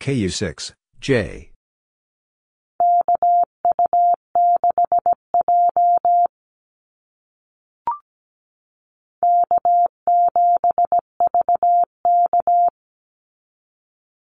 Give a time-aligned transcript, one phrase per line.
[0.00, 1.50] KU6, J.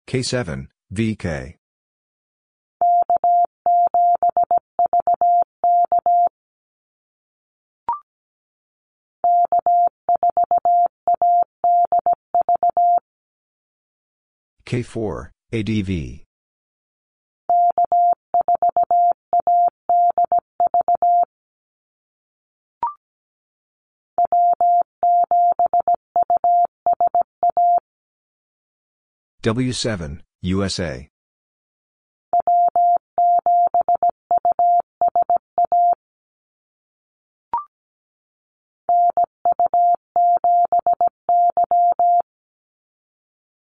[0.08, 1.58] K7, VK.
[14.66, 16.26] K4, ADV.
[29.44, 31.08] W7, USA.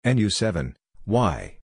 [0.03, 0.73] NU7,
[1.05, 1.57] Y.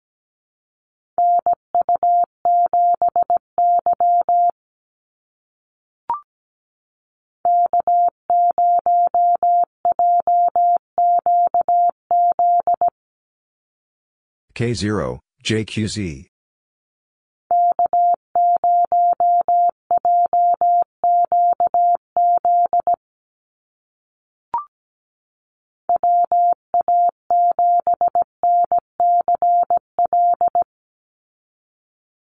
[14.53, 16.27] K0, JQZ.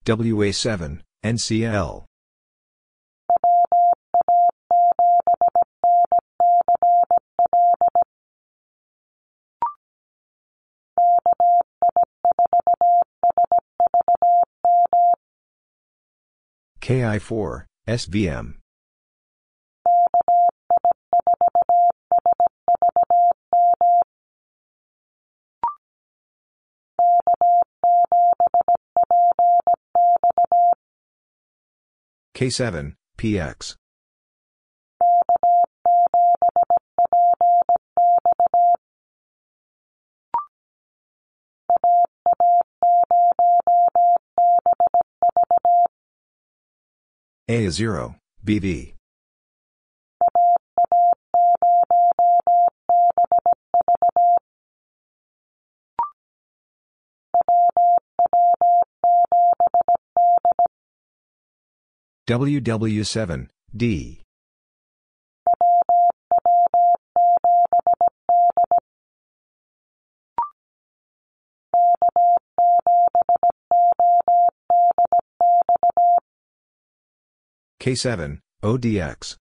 [0.07, 2.10] WA7, NCL.
[16.91, 18.55] KI4, SVM.
[32.35, 33.77] K7, PX.
[47.51, 48.15] A0,
[48.47, 48.95] BV.
[62.29, 64.23] WW7, D.
[77.81, 79.37] K7, ODX.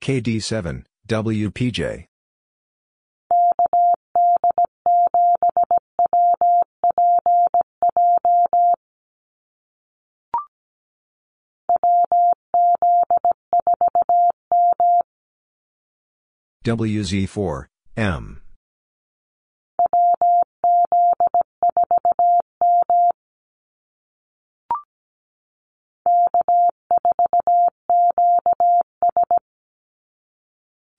[0.00, 2.09] KD7, WPJ.
[16.62, 17.66] WZ4,
[17.96, 18.42] M.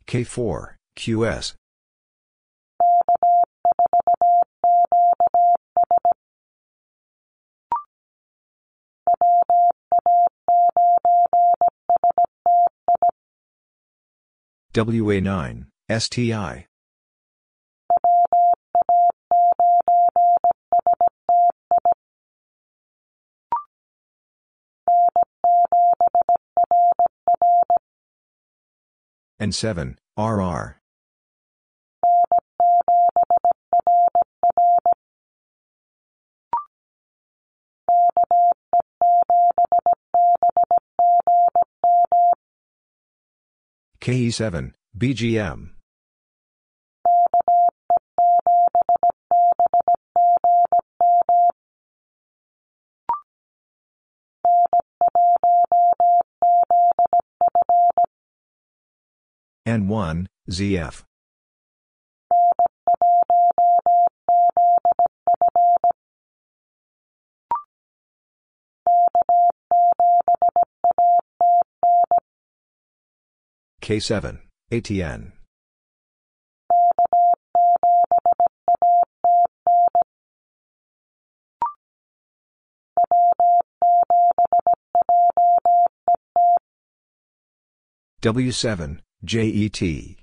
[0.07, 1.53] K4, QS.
[14.73, 16.65] WA9, STI.
[29.41, 30.80] N7, RR.
[44.01, 45.69] KE7, BGM.
[59.67, 61.10] N1, ZF.
[73.81, 74.37] K7,
[74.71, 75.31] ATN.
[88.21, 90.20] W7, JET.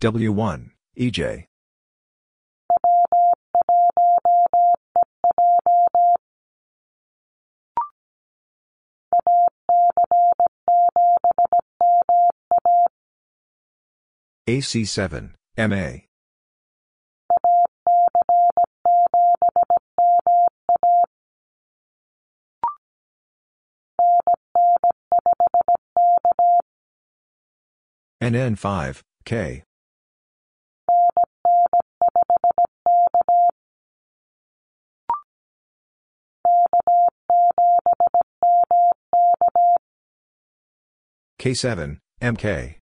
[0.00, 1.44] W1, EJ.
[14.48, 16.08] AC7, MA.
[28.22, 29.64] NN5, K.
[41.38, 42.74] K7, MK.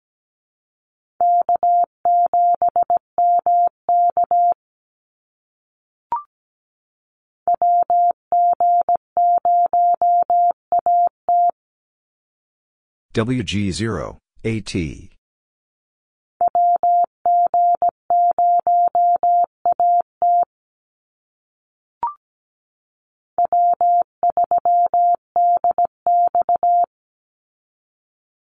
[13.14, 15.15] WG0, AT.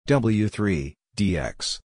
[0.08, 1.80] W3, DX.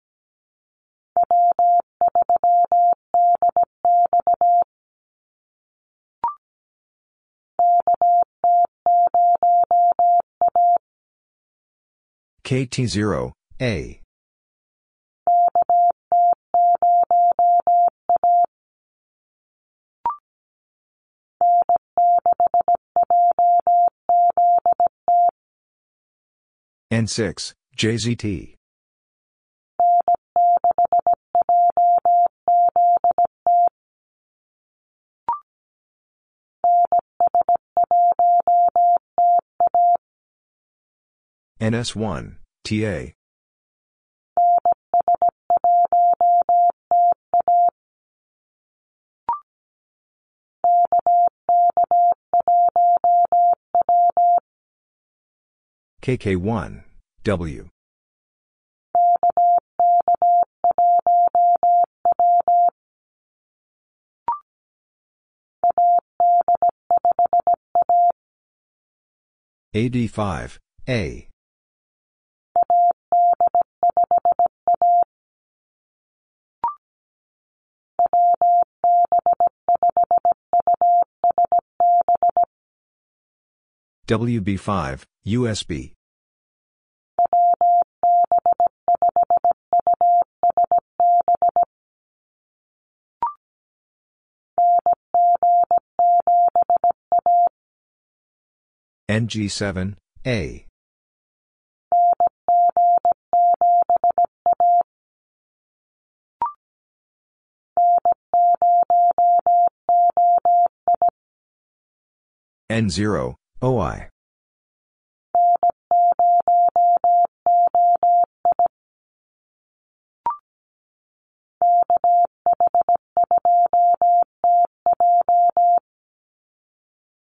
[12.43, 14.01] KT0, A.
[26.91, 28.56] N6, JZT.
[41.62, 43.13] NS1, TA.
[56.01, 56.86] KK1,
[57.27, 57.68] W.
[69.75, 70.57] AD5,
[70.88, 71.27] A.
[84.07, 85.96] WB5, USB.
[99.09, 99.95] NG7,
[100.25, 100.65] A.
[112.69, 114.09] N0, OI.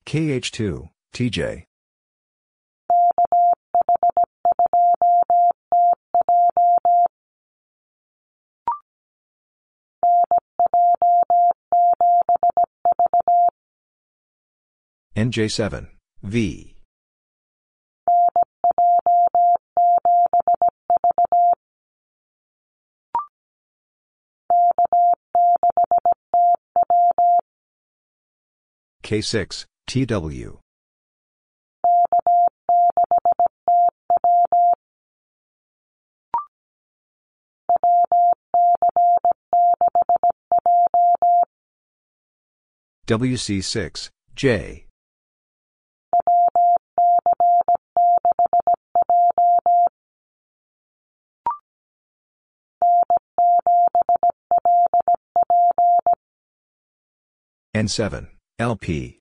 [0.07, 1.65] KH2, TJ.
[15.17, 15.89] NJ7,
[16.23, 16.77] V.
[29.03, 30.61] K6, TW.
[43.09, 44.85] WC6, J.
[57.75, 58.27] N7,
[58.59, 59.21] LP.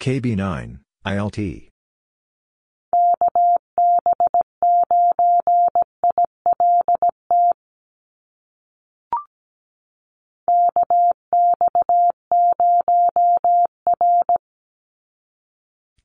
[0.00, 1.68] KB9, ILT.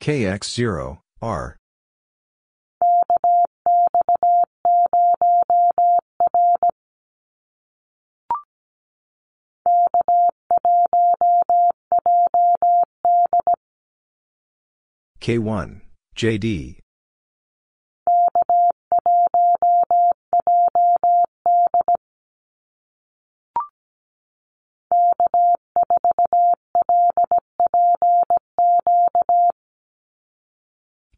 [0.01, 1.57] KX0, R.
[15.25, 15.81] K1,
[16.15, 16.77] JD.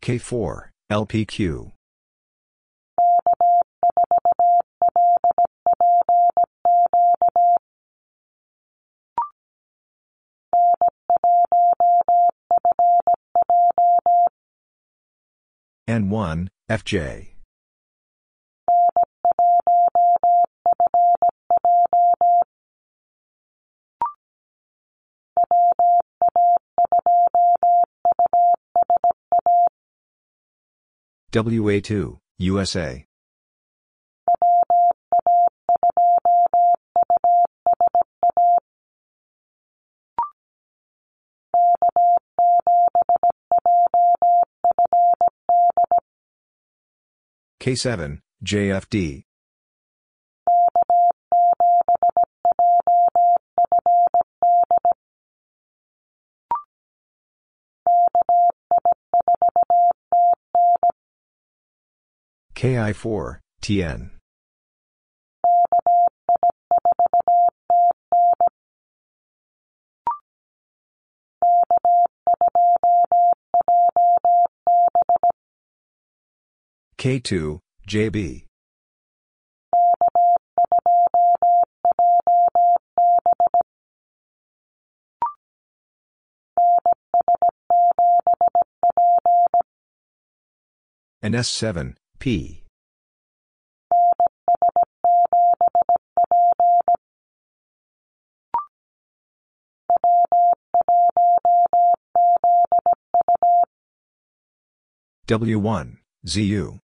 [0.02, 1.77] K4, LPQ.
[15.88, 17.28] N1, FJ.
[31.32, 33.07] WA2, USA.
[47.68, 49.26] K7, JFD.
[62.56, 64.17] KI4, TN.
[76.98, 78.46] K2, JB.
[91.24, 92.64] NS7, P.
[105.28, 106.80] W1, ZU.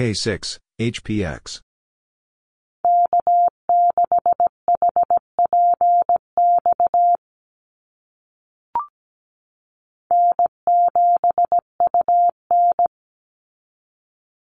[0.00, 1.60] K6, HPX.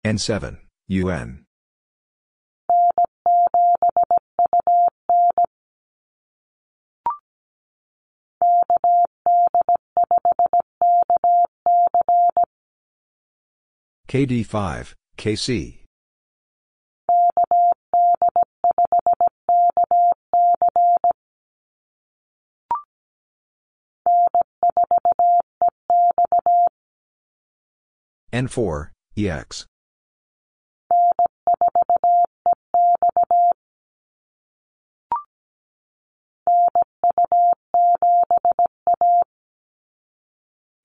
[0.04, 0.58] N7,
[0.88, 1.46] UN.
[14.06, 15.78] KD5, KC.
[28.32, 29.64] N4, EX.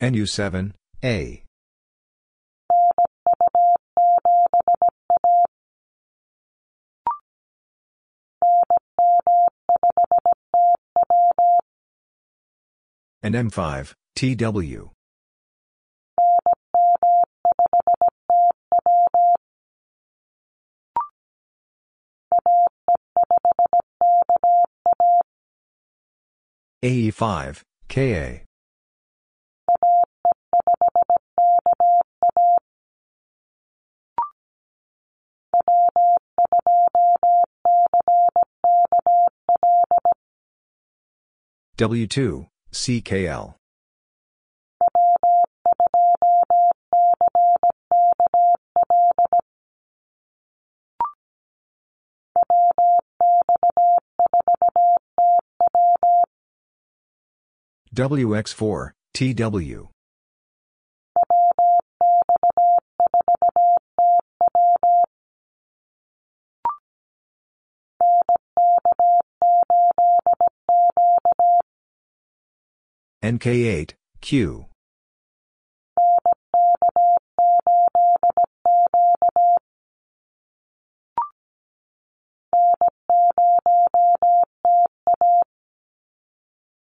[0.01, 0.71] NU7,
[1.03, 1.43] A.
[13.23, 14.89] NM5, TW.
[26.83, 28.41] AE5, KA.
[41.77, 43.55] W2, CKL.
[57.93, 59.89] WX4, TW.
[73.23, 74.65] NK8, Q.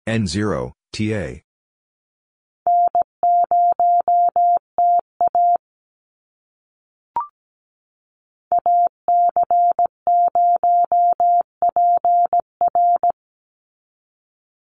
[0.07, 1.43] N0, TA.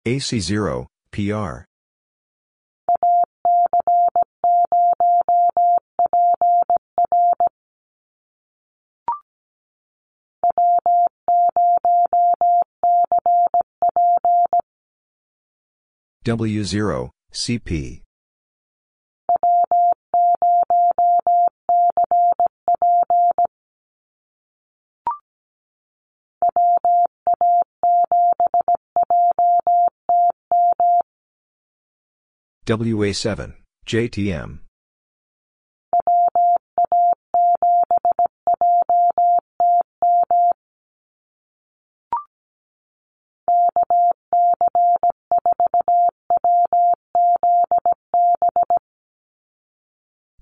[0.06, 1.66] AC0, PR.
[16.26, 18.07] W0, CP.
[32.68, 33.54] WA7,
[33.86, 34.60] JTM.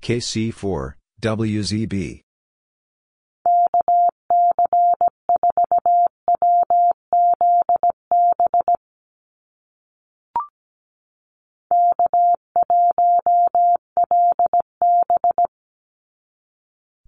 [0.01, 2.24] KC4, WZB.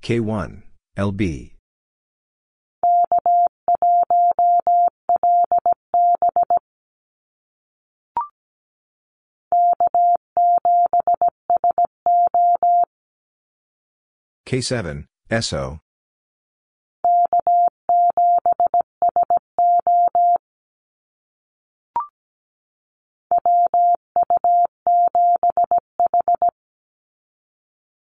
[0.07, 0.61] K1,
[0.97, 1.51] LB.
[14.45, 15.07] K7,
[15.41, 15.79] SO.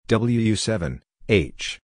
[0.09, 1.79] WU7, H.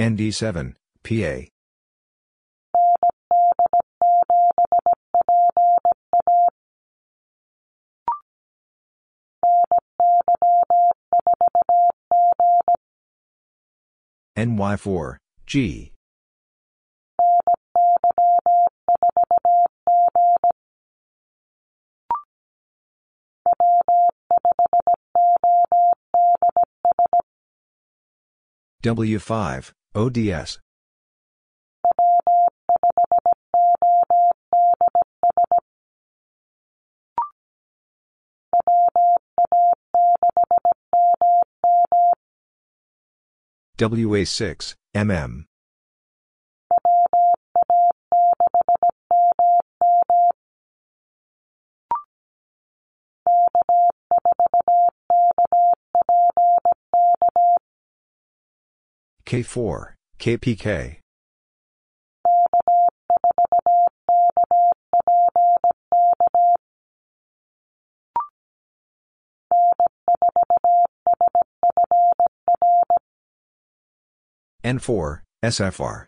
[0.00, 1.48] ND7, PA.
[14.36, 15.92] NY4, G.
[28.84, 30.60] W5, ODS.
[43.76, 45.47] WA6, MM.
[59.28, 61.00] K4, KPK.
[74.64, 76.06] N4, SFR.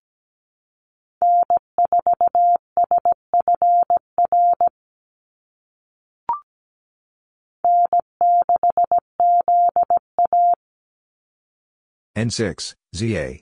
[12.16, 13.40] N6, ZA.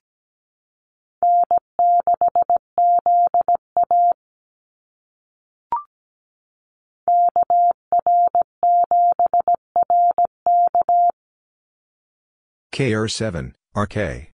[12.73, 14.31] KR7, RK.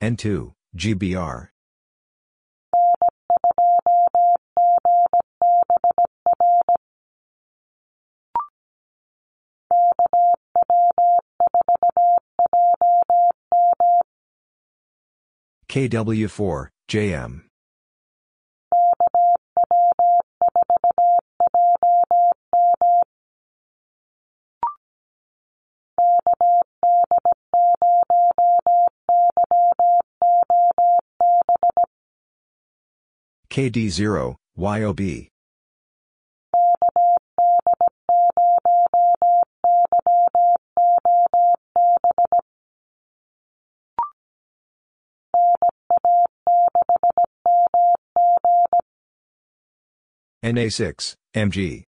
[0.00, 1.48] N2, GBR.
[15.68, 17.53] KW4, JM.
[33.54, 35.28] KD0, YOB.
[50.42, 51.84] NA6, MG.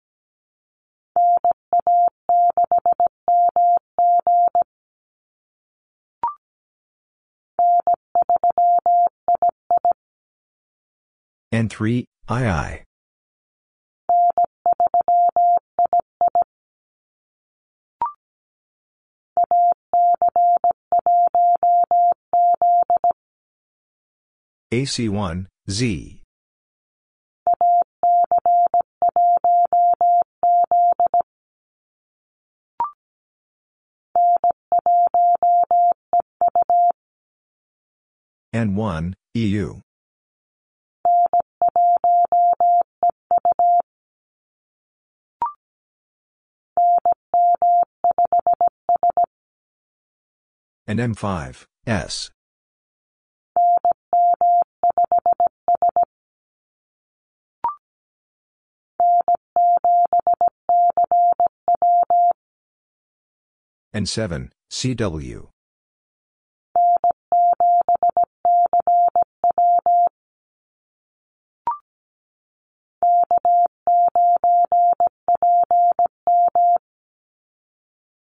[11.53, 12.83] N3, II.
[24.71, 26.21] AC1, Z.
[38.55, 39.81] N1, EU.
[50.85, 52.29] And M5, S.
[63.95, 65.47] N7, CW.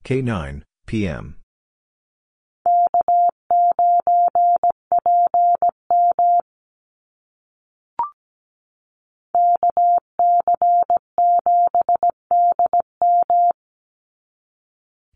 [0.05, 1.35] K9, PM.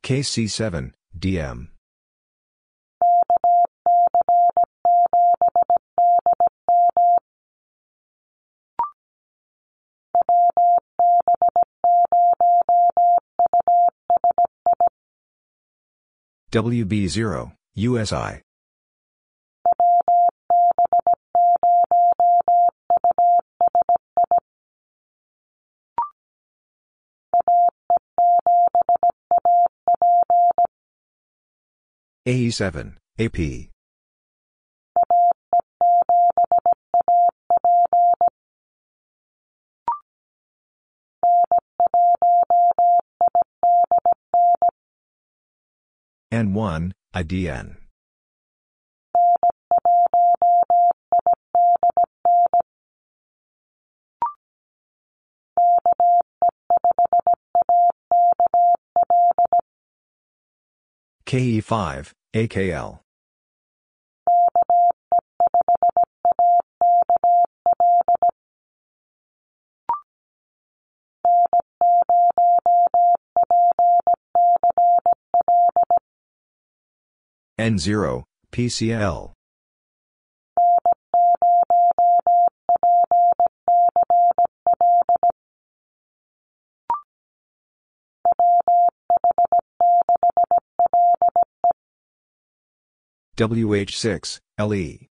[0.03, 1.67] KC7, DM.
[16.51, 18.41] WB0, USI.
[32.27, 33.71] AE7, AP.
[46.31, 47.80] N1, IDN.
[61.31, 62.99] KE5, AKL.
[77.57, 79.31] N0, PCL.
[93.41, 95.07] WH6, LE.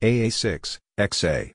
[0.00, 1.52] AA6, XA.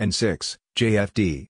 [0.00, 1.48] N6, JFD.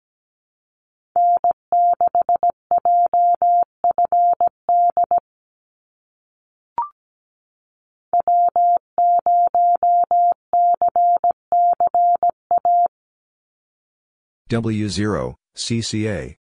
[14.49, 16.37] W0, CCA.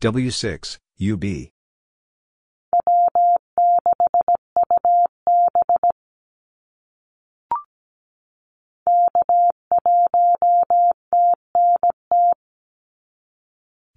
[0.00, 1.50] W6, UB.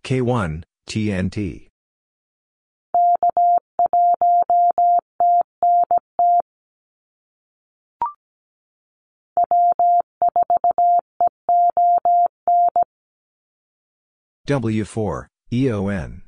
[0.03, 1.67] K1, TNT.
[14.47, 16.21] W4, EON.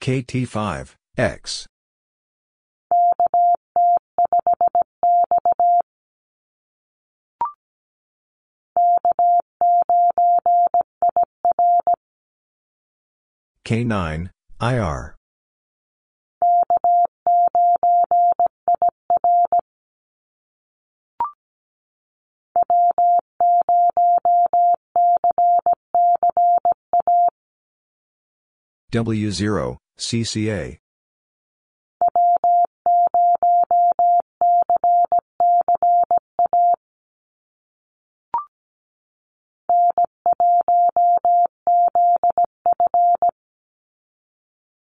[0.00, 1.66] KT5, X.
[13.64, 14.30] K9,
[14.60, 15.17] IR.
[28.90, 30.78] W0, CCA.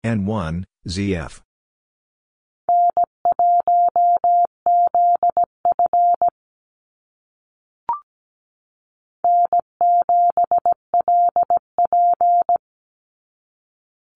[0.04, 1.51] N1, ZF.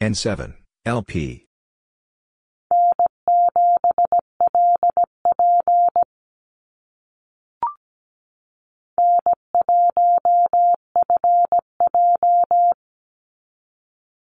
[0.01, 0.55] N7,
[0.85, 1.45] LP.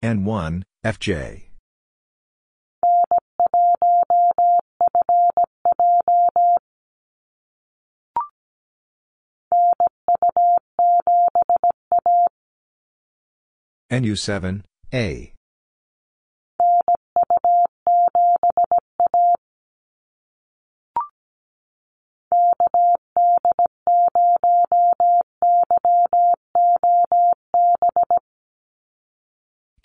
[0.03, 1.45] N1, FJ.
[13.91, 14.61] NU7,
[14.93, 15.34] A.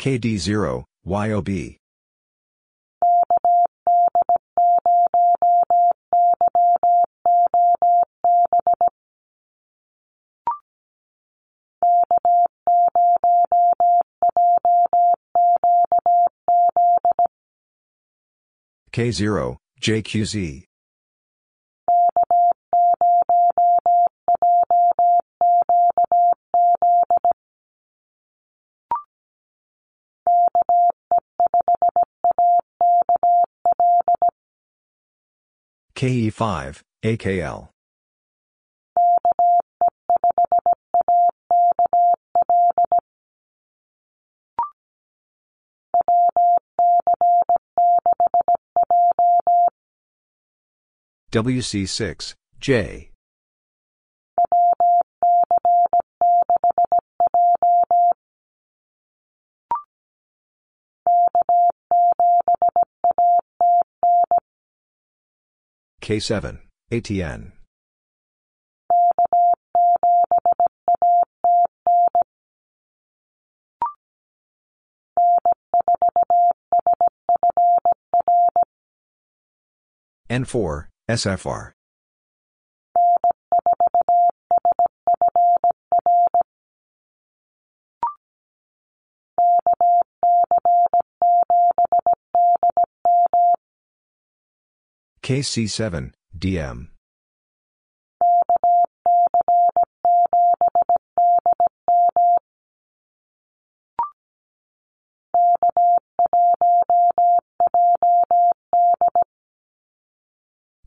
[0.01, 1.77] KD0, YOB.
[18.91, 20.70] K0, JQZ.
[36.01, 37.69] KE5, AKL.
[51.33, 53.10] WC6, J.
[66.11, 66.59] K7,
[66.91, 67.53] ATN.
[80.29, 81.71] N4, SFR.
[95.23, 96.89] KC7, DM.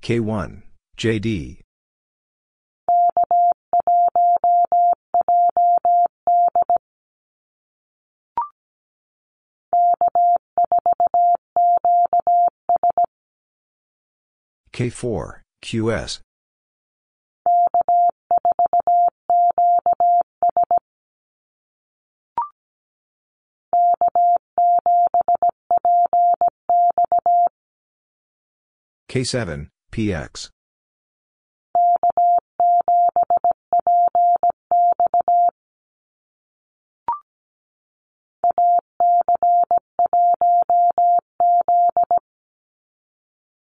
[0.02, 0.64] K1,
[0.98, 1.63] JD.
[14.74, 16.20] K4, QS.
[29.08, 30.50] K7, PX.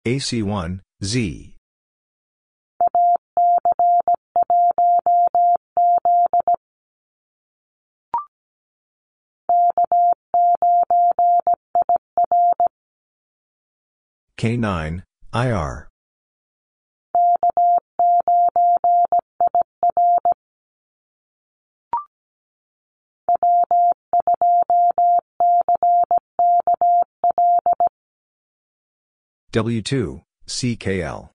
[0.07, 1.55] AC1, Z.
[14.37, 15.03] K9,
[15.35, 15.89] IR.
[29.53, 31.31] W2, CKL.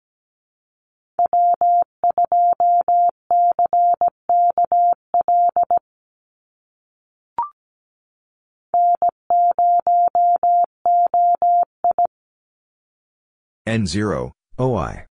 [13.67, 15.05] N0, OI.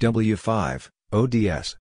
[0.00, 1.76] W5, ODS.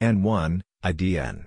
[0.00, 1.46] N1, IDN.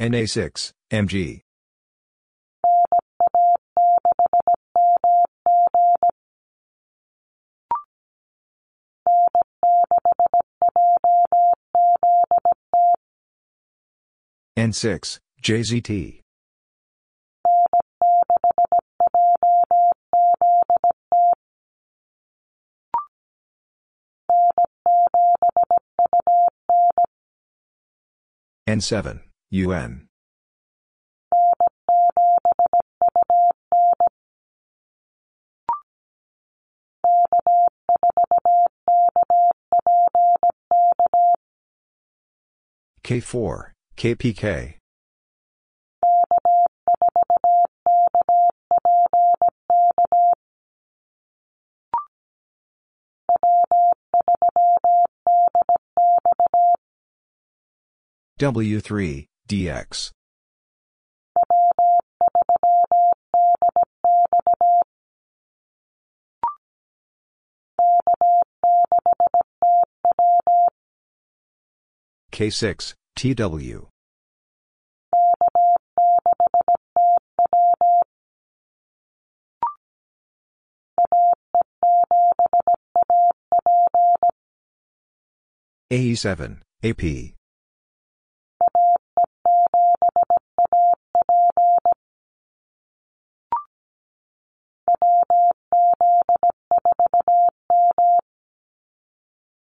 [0.00, 1.43] NA6, MG.
[14.56, 16.20] N6, JZT.
[28.68, 30.06] N7, UN.
[43.04, 44.74] K4, KPK.
[58.40, 60.10] W3, DX.
[72.32, 73.88] K6, TW.
[85.90, 87.34] AE7, AP.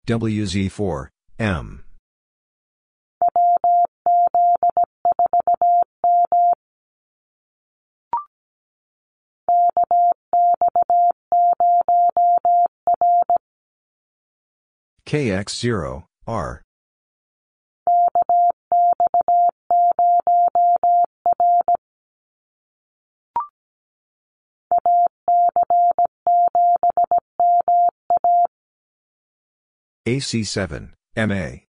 [0.09, 1.85] WZ4, M.
[15.09, 16.63] KX0, R.
[30.07, 31.68] AC7, MA.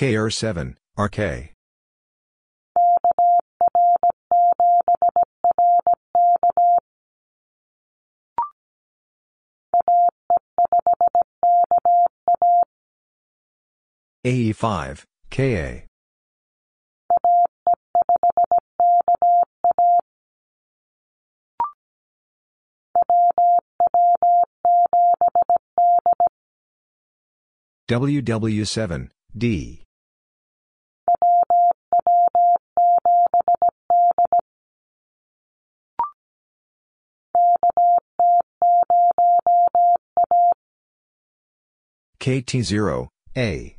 [0.00, 1.52] KR7, RK.
[14.24, 15.82] AE5, KA.
[27.90, 29.84] WW7, D.
[42.20, 43.76] KT0, A.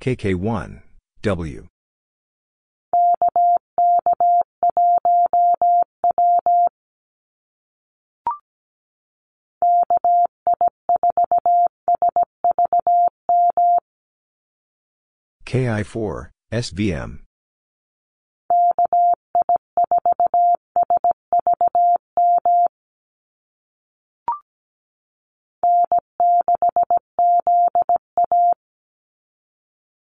[0.00, 0.82] KK1,
[1.22, 1.66] W.
[15.46, 17.20] KI4, SVM.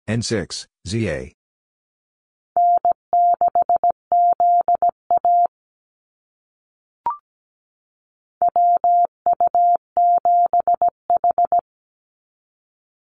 [0.09, 1.31] N6, ZA.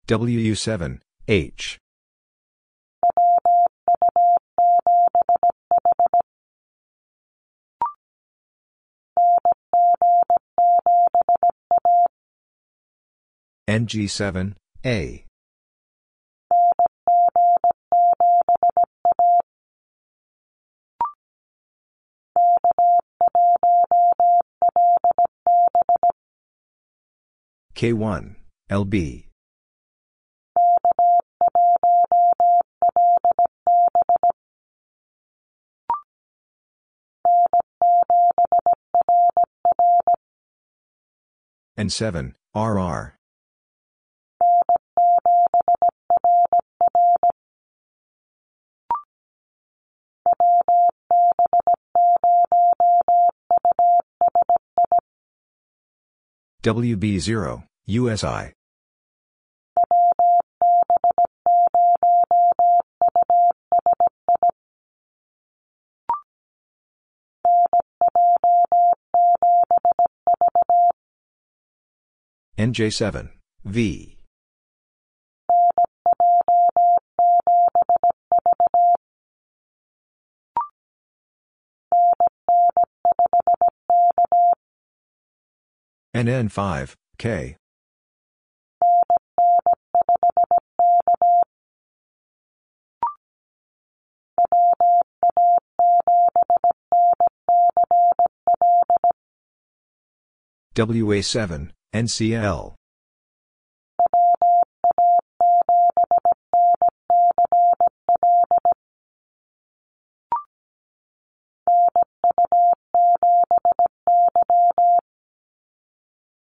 [0.06, 1.81] WU7, H.
[13.68, 14.54] NG7,
[14.84, 15.24] A.
[27.76, 28.36] K1,
[28.70, 29.26] LB.
[41.78, 43.16] N7, RR.
[56.62, 58.52] WB0, USI.
[72.56, 73.30] NJ7,
[73.64, 74.21] V.
[86.14, 87.56] NN5, K.
[100.74, 102.74] WA7, NCL.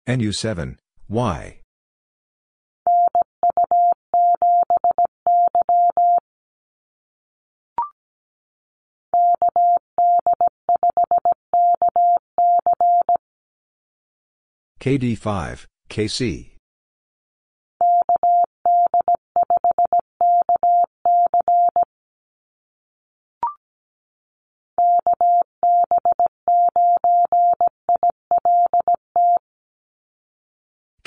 [0.08, 0.78] NU7,
[1.10, 1.60] Y.
[14.80, 16.57] KD5, KC.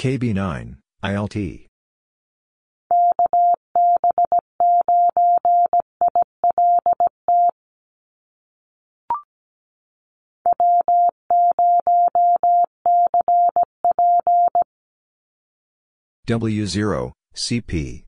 [0.02, 1.68] KB9, ILT.
[16.28, 18.04] W0, CP.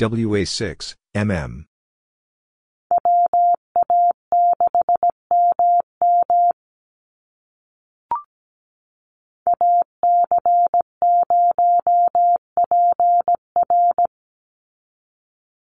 [0.00, 1.66] WA6, MM.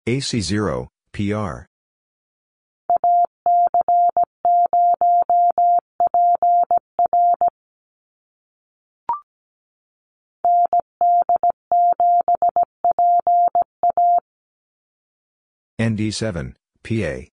[0.07, 1.65] AC0, PR.
[15.79, 17.29] ND7, PA.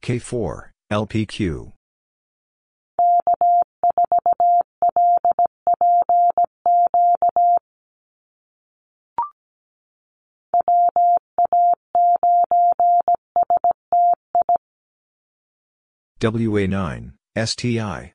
[0.00, 1.72] K4, LPQ.
[16.20, 18.12] WA9, STI.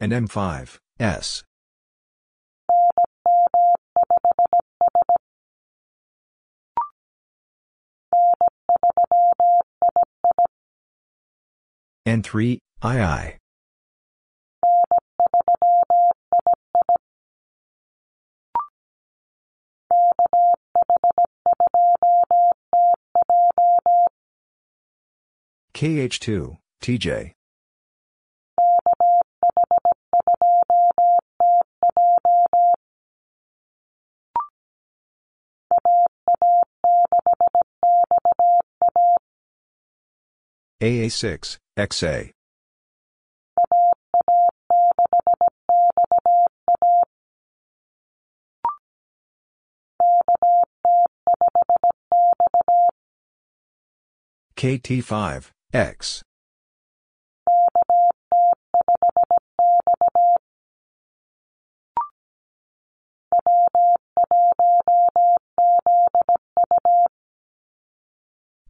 [0.00, 1.44] NM5, S.
[12.06, 13.38] N3, II.
[25.74, 27.32] KH2, TJ.
[40.82, 42.35] AA6, XA.
[54.56, 56.22] KT5, X.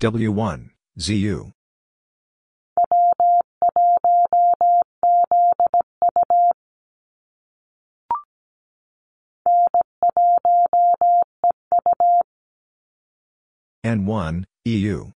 [0.01, 1.53] W1, ZU.
[13.84, 15.15] N1, EU.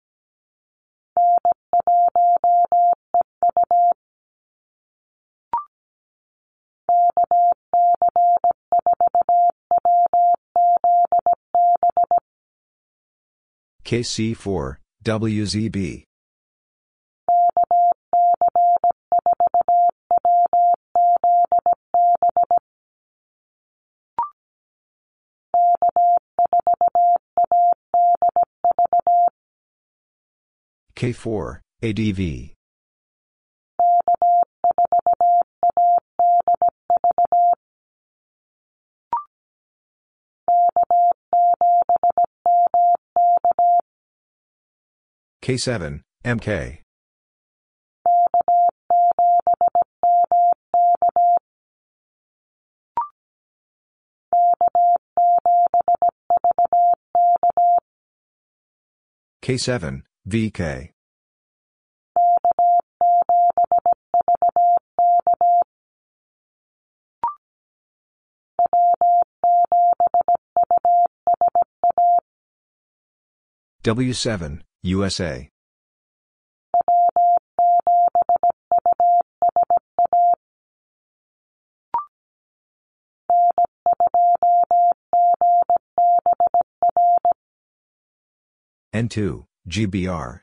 [13.87, 16.03] KC4, WZB.
[30.97, 32.56] K4, ADV.
[45.47, 46.79] K7, MK.
[59.41, 60.96] K7, VK.
[73.87, 75.49] W7, USA.
[88.93, 90.41] N2, GBR.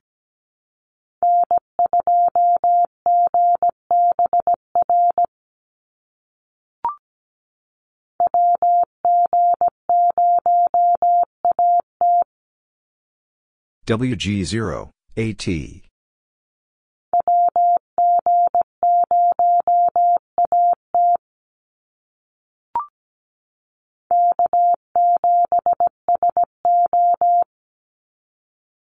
[13.86, 15.82] WG0, AT.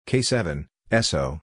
[0.06, 0.66] K7,
[1.02, 1.40] SO.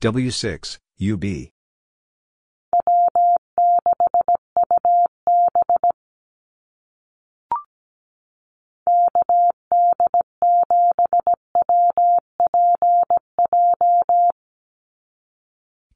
[0.00, 1.50] W6, UB.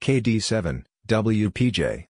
[0.01, 2.07] KD7, WPJ.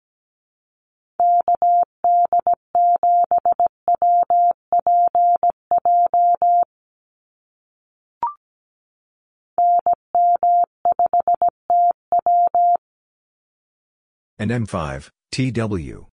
[14.37, 16.07] And M5, TW.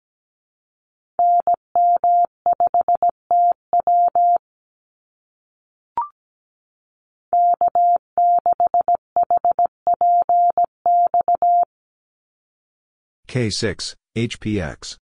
[13.29, 15.00] K6, HPX.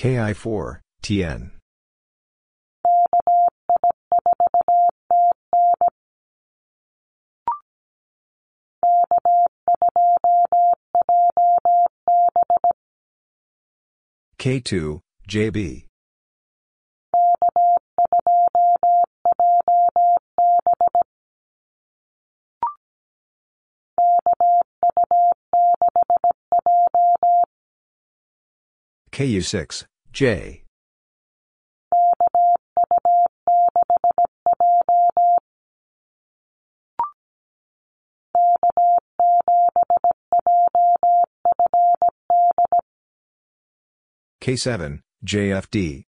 [0.00, 1.50] KI4, TN.
[14.38, 15.89] K2, JB.
[29.20, 30.64] KU6, J.
[44.40, 46.09] K7, JFD.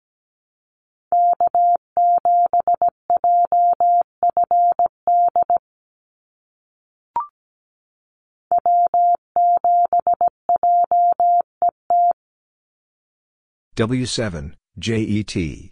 [13.76, 15.70] W7, JET.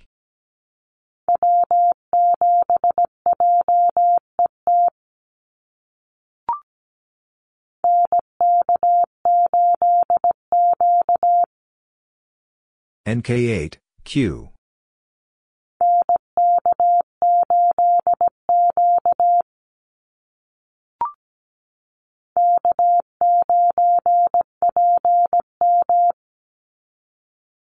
[13.06, 14.51] NK8, Q.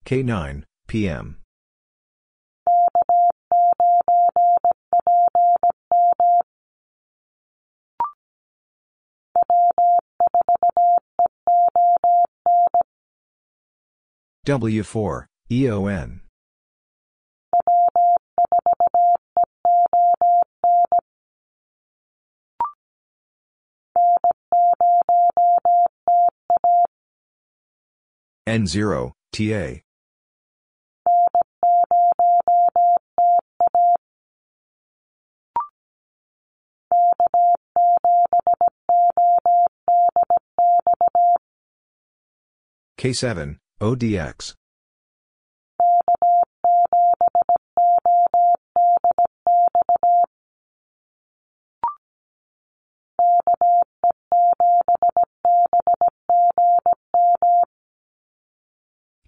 [0.06, 1.38] K9, PM.
[14.46, 16.20] W4, EON.
[28.46, 29.82] N0, TA.
[43.04, 44.54] K7, ODX.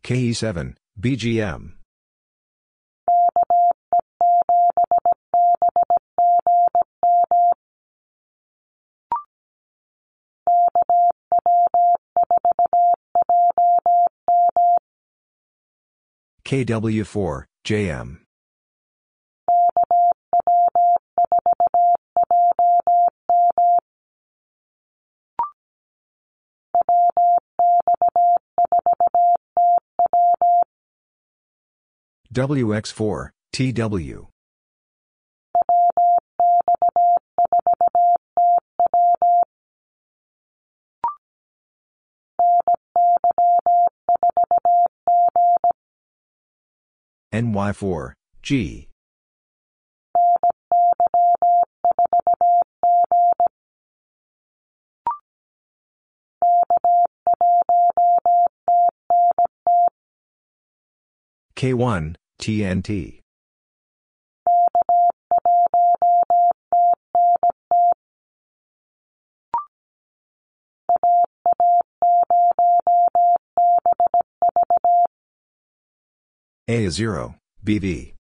[0.06, 1.74] KE7, BGM.
[16.46, 18.20] KW4, JM.
[32.32, 34.35] WX4, TW.
[47.36, 48.88] NY4, G.
[61.58, 63.25] K1, TNT.
[76.68, 78.16] A0, BV.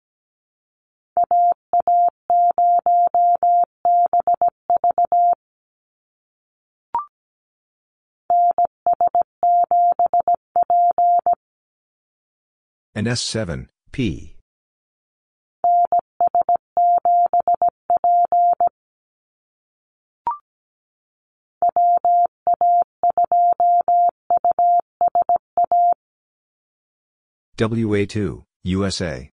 [12.95, 14.35] NS7, P.
[27.61, 29.29] WA2, USA.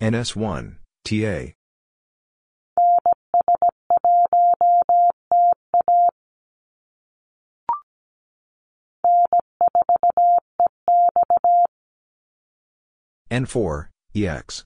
[0.00, 1.52] NS1, TA.
[13.32, 14.64] N4, EX.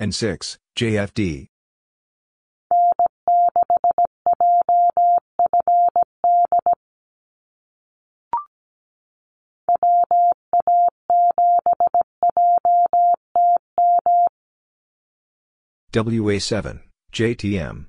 [0.00, 1.46] N6, JFD.
[15.92, 16.80] WA7,
[17.10, 17.86] JTM.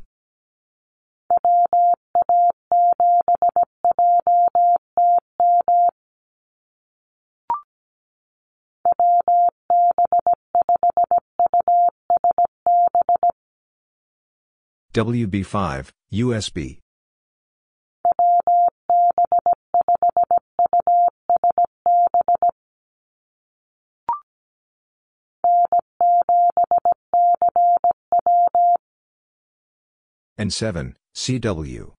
[14.97, 16.79] WB5, USB.
[30.39, 31.96] N7, CW.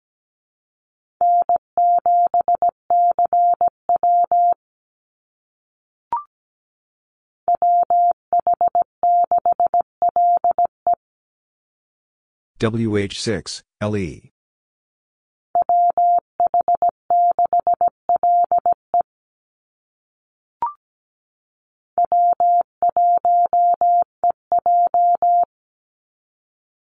[12.61, 14.33] WH6, LE.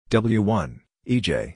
[0.09, 1.55] W1, EJ.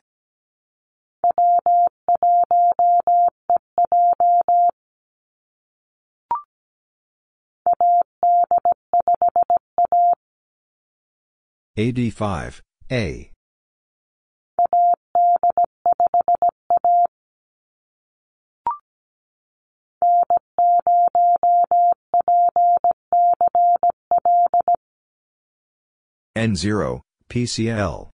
[11.75, 13.32] AD5, A.
[26.35, 28.09] N0, PCL.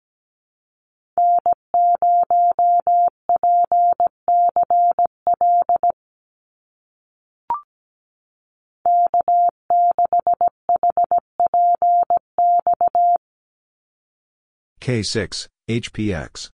[14.81, 16.51] K6, HPX.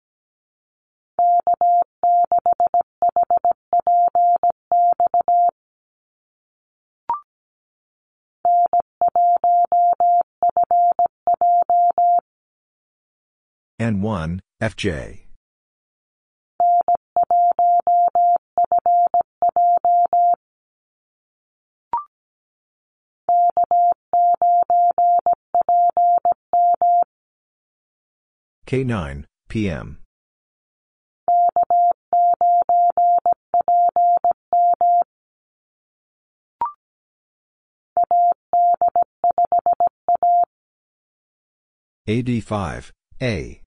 [13.82, 15.21] N1, FJ.
[28.67, 29.97] K9, PM.
[42.07, 42.91] AD5,
[43.23, 43.61] A.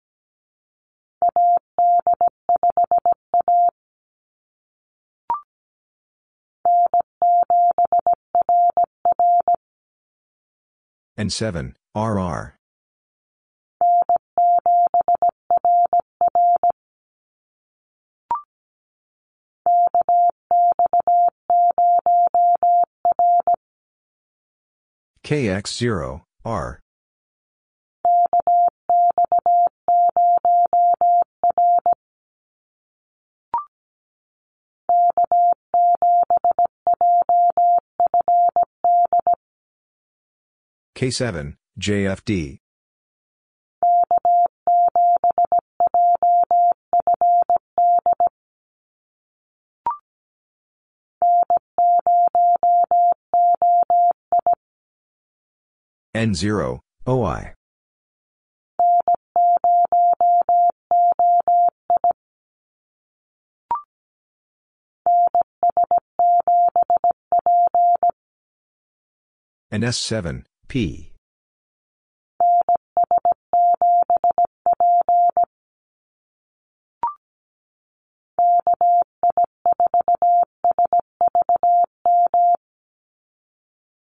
[11.16, 12.56] N7, RR.
[25.24, 26.83] KX0, R.
[40.94, 42.58] K7, JFD.
[56.14, 56.78] N0,
[57.08, 57.54] OI.
[69.72, 71.12] NS7, P.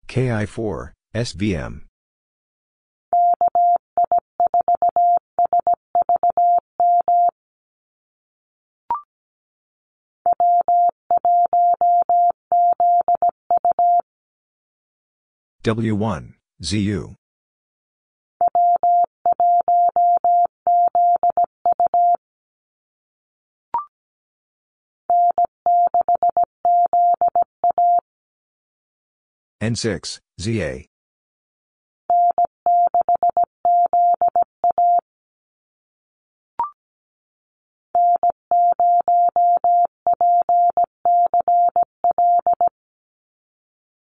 [0.09, 1.83] KI4, SVM.
[15.63, 16.33] W1,
[16.63, 17.15] ZU.
[29.63, 30.87] N6, ZA.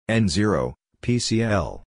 [0.09, 1.83] N0, PCL.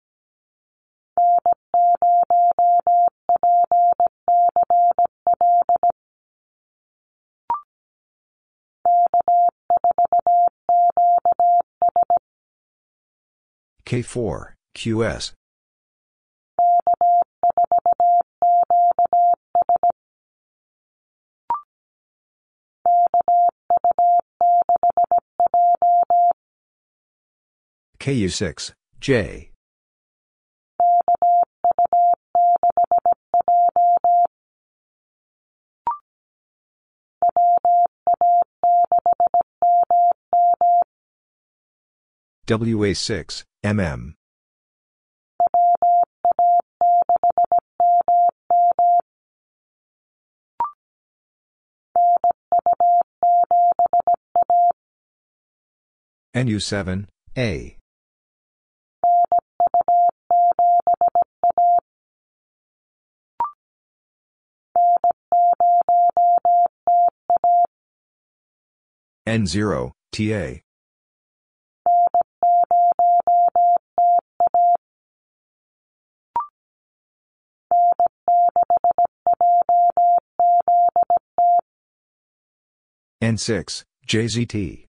[13.90, 15.32] K4, QS.
[27.98, 29.50] KU6, J.
[42.50, 44.14] WA6, MM.
[56.34, 57.06] NU7,
[57.38, 57.76] A.
[69.28, 70.60] N0, TA.
[83.22, 84.86] N6, JZT.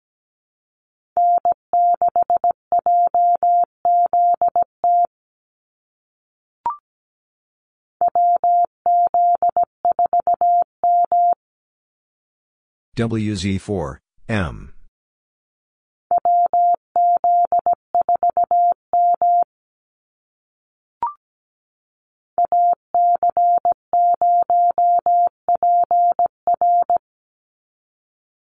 [12.97, 13.97] WZ4,
[14.27, 14.73] M.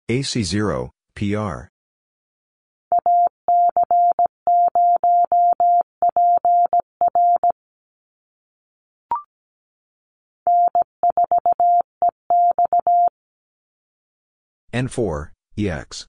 [0.10, 1.68] AC0, PR.
[14.74, 16.06] N4, EX.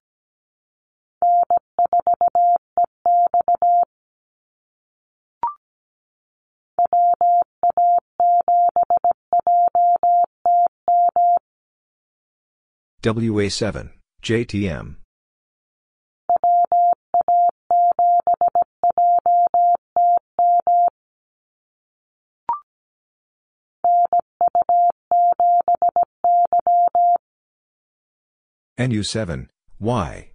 [13.03, 13.91] WA7,
[14.23, 14.97] JTM.
[28.79, 29.49] NU7,
[29.81, 30.33] Y.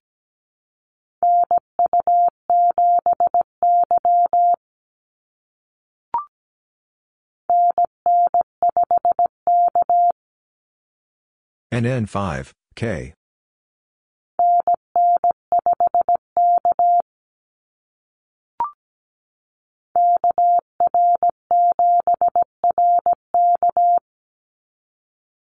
[11.73, 13.15] NN5, K.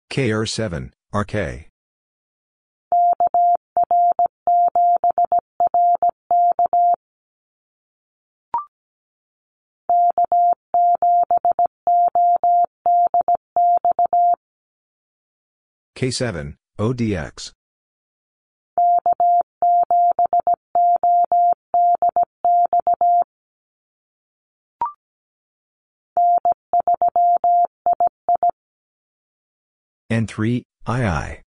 [0.10, 1.73] KR7, RK.
[16.04, 17.54] K7, ODX.
[30.12, 31.42] N3, II.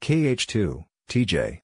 [0.00, 1.60] KH2, TJ.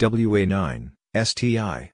[0.00, 1.90] WA9, STI.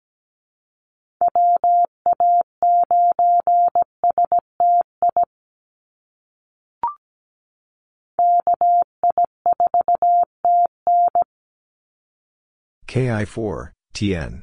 [12.86, 14.42] KI4, TN.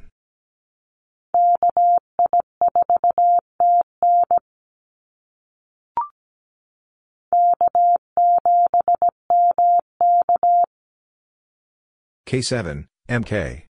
[12.26, 13.64] K7, MK.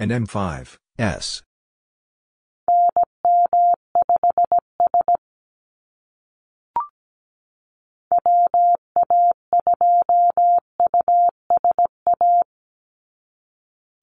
[0.00, 1.42] NM5, S.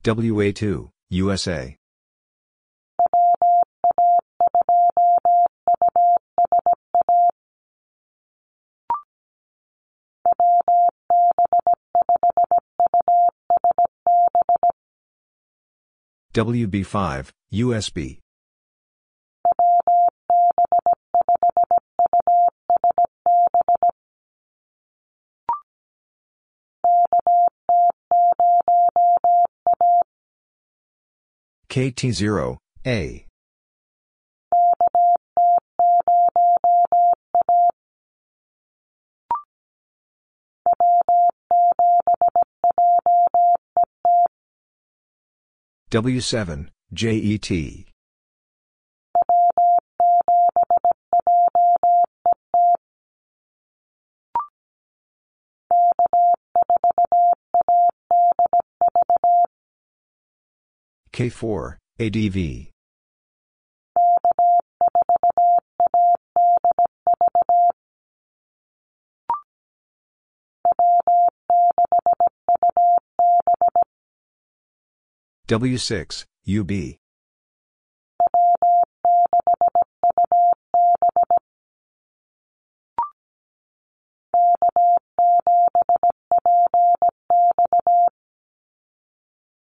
[0.04, 1.78] WA2, USA.
[16.34, 18.20] WB5, USB.
[31.70, 33.26] KT0, A.
[45.94, 47.86] W7, JET.
[61.14, 62.73] K4, ADV.
[75.54, 76.98] W6, UB.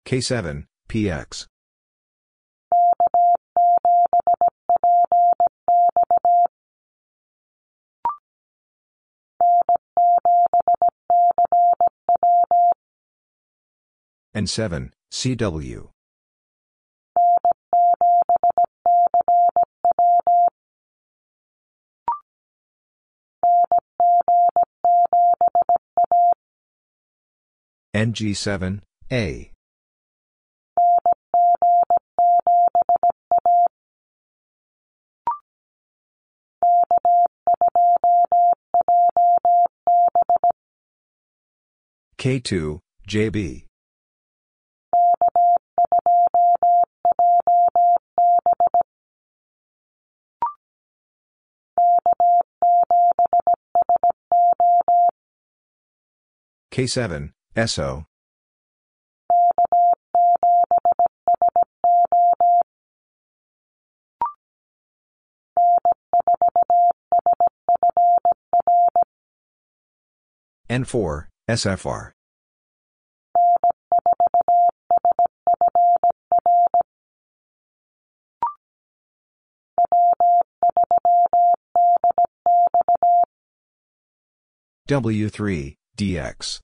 [0.05, 1.47] K7, PX.
[14.35, 15.89] N7, CW.
[27.95, 29.51] NG7, A.
[42.19, 43.68] K2, JB.
[56.79, 57.31] K7,
[57.67, 58.05] SO.
[70.69, 72.11] N4, SFR.
[84.87, 86.61] W3, DX.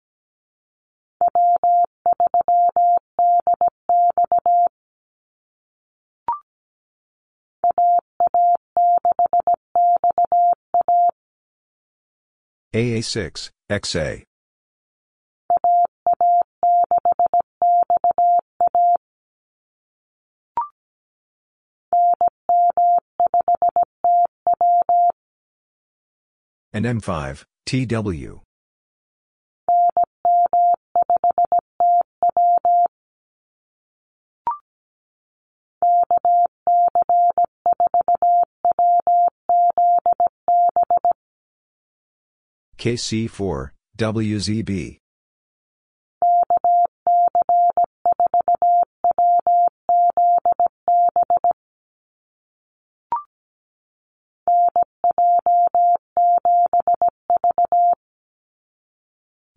[12.76, 14.24] AA6, XA.
[26.76, 28.45] NM5, TW.
[42.86, 44.98] KC4, WZB.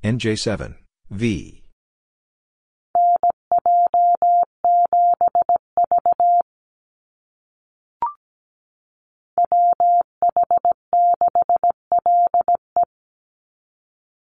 [0.02, 0.76] NJ7,
[1.10, 1.67] V.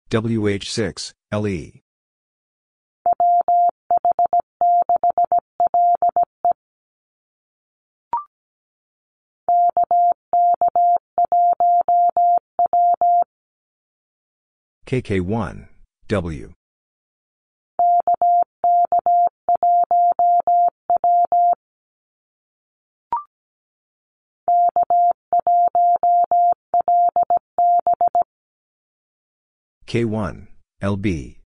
[0.10, 1.82] WH6, LE.
[14.88, 15.68] KK1,
[16.08, 16.54] W.
[29.90, 30.46] K1,
[30.84, 31.40] LB.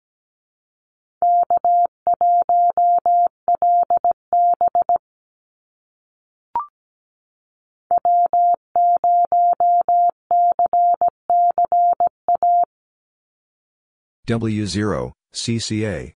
[14.28, 16.14] W0, CCA.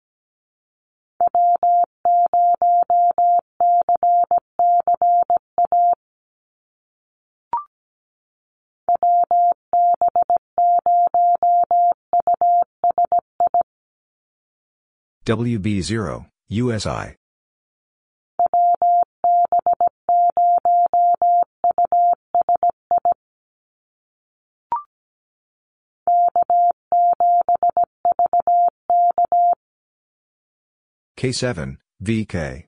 [15.27, 17.15] WB0, USI.
[31.17, 32.67] K7, VK.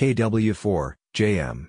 [0.00, 1.66] KW4, JM.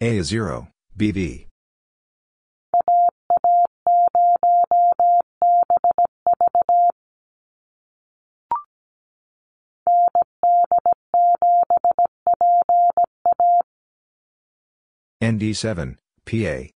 [0.00, 1.48] A0, BV.
[15.28, 16.70] ND7, PA.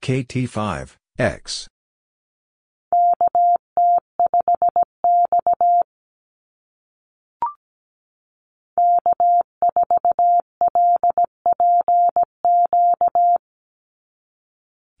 [0.00, 1.68] KT5, X.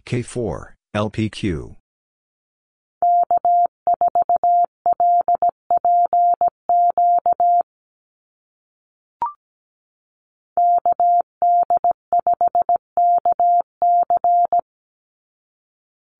[0.04, 1.76] K4, LPQ.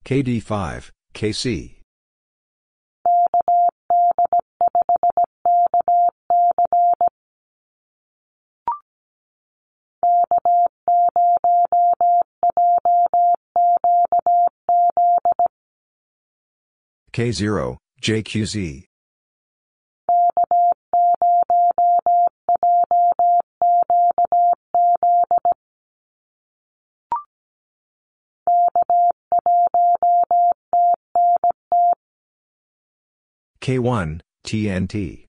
[0.05, 1.78] KD5, KC.
[17.19, 18.85] K0, JQZ.
[33.59, 35.28] K1, TNT.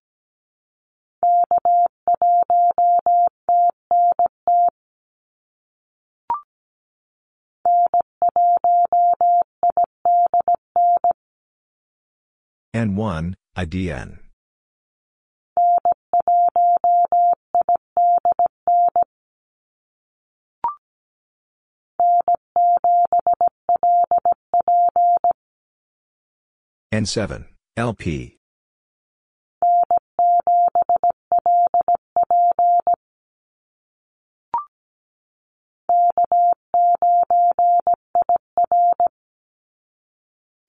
[12.81, 14.18] N1, IDN.
[26.91, 27.45] N7,
[27.76, 28.39] LP.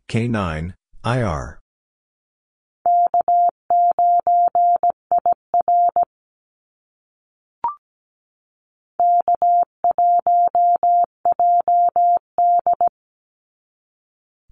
[0.09, 0.73] K9,
[1.05, 1.60] IR.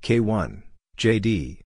[0.10, 0.64] K1,
[0.97, 1.62] JD.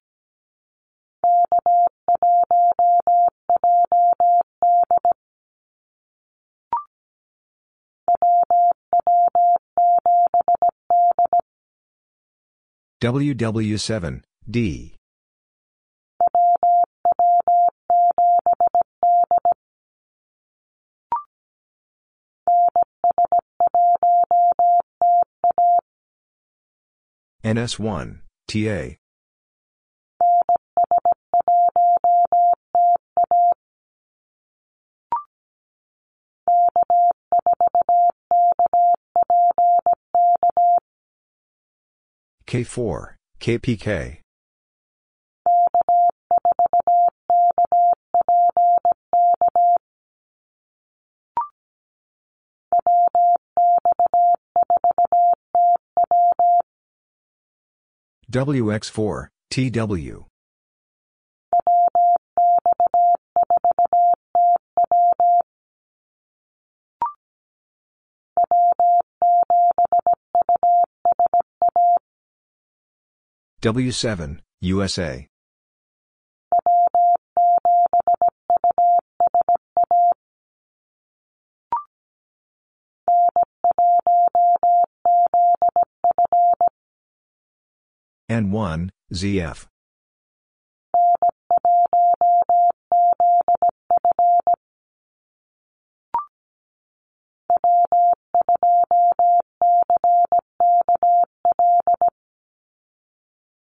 [13.00, 14.94] WW7, D.
[27.42, 28.96] NS1, TA.
[42.46, 44.23] K4, KPK.
[58.30, 60.26] WX4, TW.
[73.62, 75.26] W7, USA.
[88.34, 89.66] N1, ZF.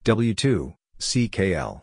[0.04, 1.82] W2, CKL.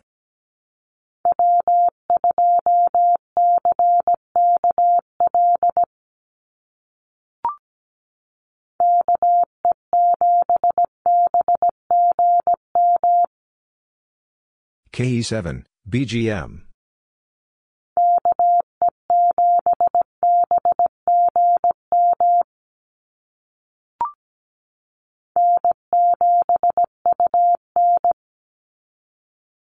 [14.93, 16.63] KE7, BGM.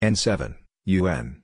[0.03, 0.55] N7,
[0.87, 1.43] UN.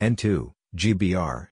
[0.00, 1.48] N2, GBR.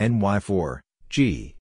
[0.00, 1.54] NY4, G.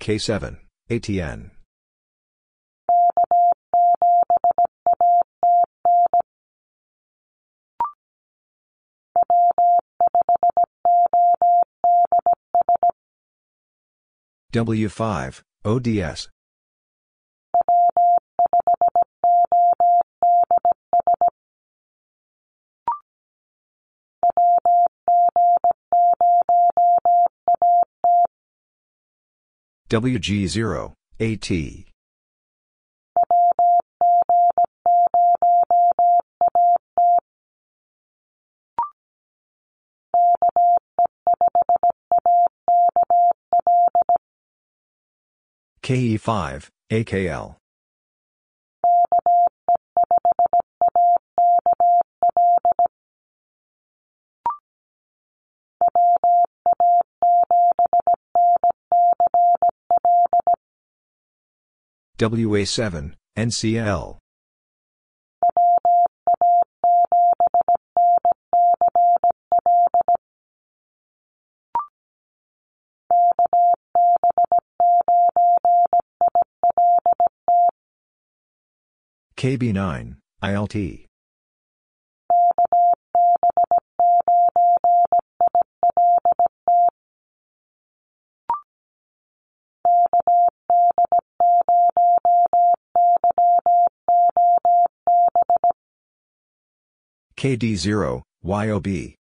[0.00, 0.56] K7,
[0.88, 1.50] ATN.
[14.52, 16.28] W5, ODS.
[29.88, 31.89] WG0, AT.
[45.82, 47.56] KE5, AKL.
[62.18, 64.18] WA7, NCL.
[79.40, 81.06] KB9, ILT.
[97.38, 99.19] KD0, YOB.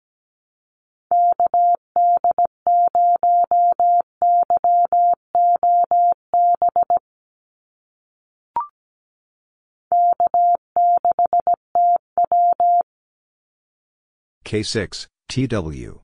[14.51, 16.01] K6, TW.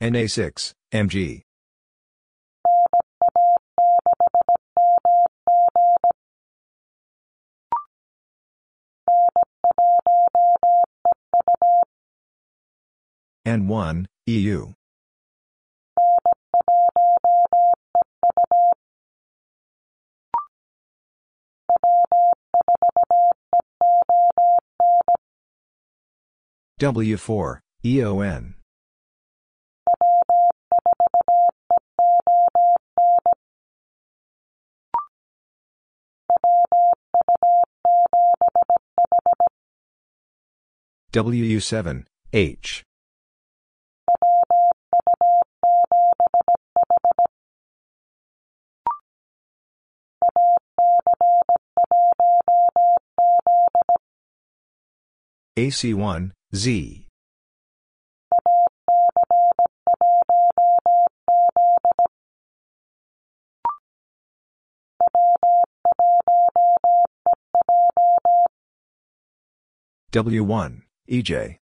[0.00, 1.42] NA6, MG.
[13.46, 14.72] N1, EU.
[26.82, 28.54] W4, EON.
[41.12, 42.82] WU7, H.
[55.56, 57.06] AC1, Z.
[70.12, 71.56] W1, EJ.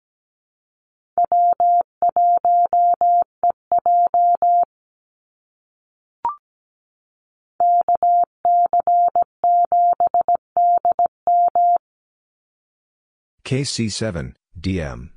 [13.44, 15.11] KC7, DM.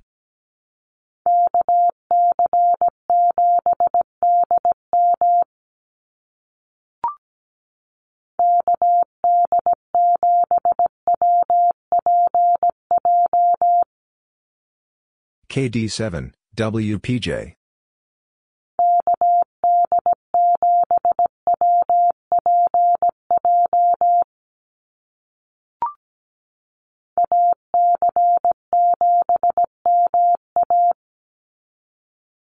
[15.50, 17.56] KD7, WPJ.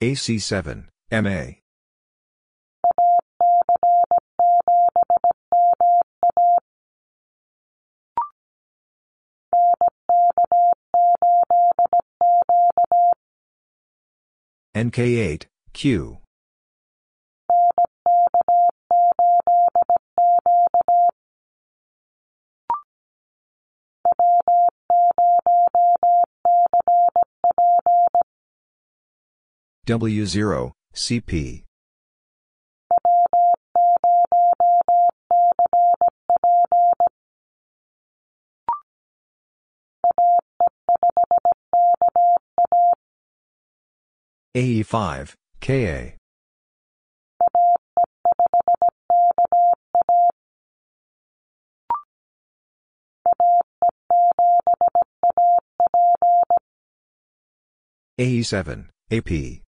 [0.02, 1.56] AC7, MA.
[14.74, 16.18] NK8, Q.
[29.90, 31.64] W0, CP.
[44.54, 46.14] AE5, KA.
[58.20, 59.69] AE7, AP.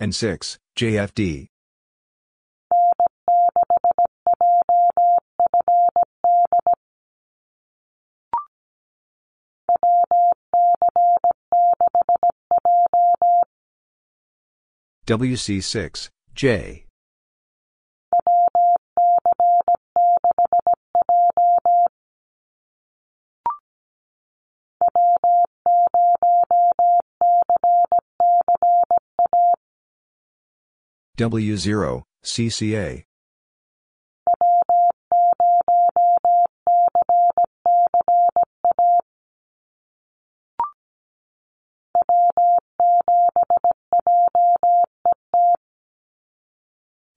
[0.00, 1.46] N6, JFD.
[15.06, 16.86] WC6, J.
[31.20, 33.04] W0, CCA.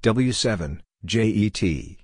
[0.03, 2.02] W7, JET.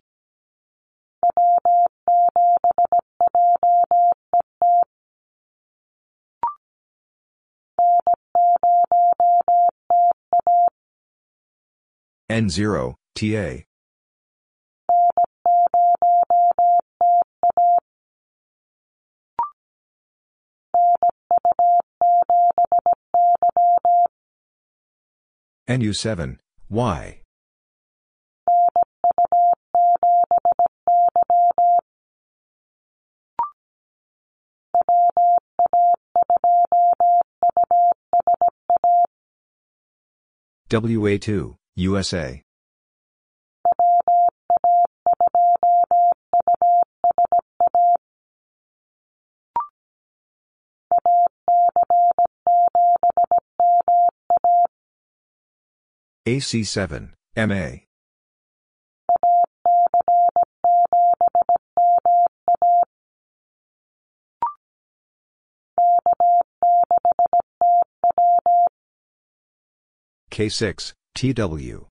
[12.29, 13.63] N0, TA.
[25.67, 26.37] NU7,
[26.69, 27.21] Y.
[40.69, 42.41] WA2, USA.
[56.27, 57.79] AC7, MA.
[70.31, 71.85] K6, TW.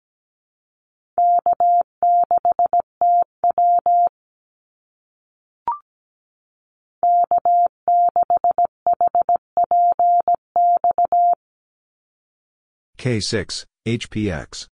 [12.99, 14.67] K6, HPX.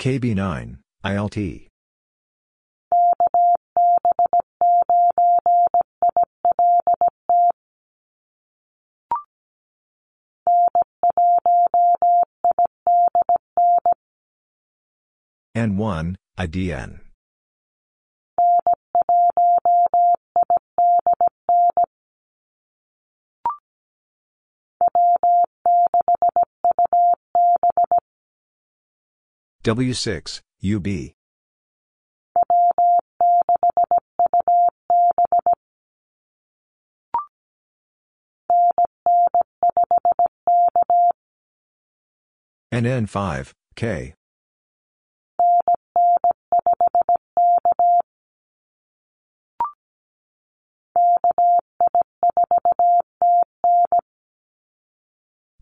[0.00, 1.68] KB9, ILT.
[15.54, 17.09] N1, IDN.
[29.62, 31.14] W6, UB.
[42.72, 44.14] NN5, K.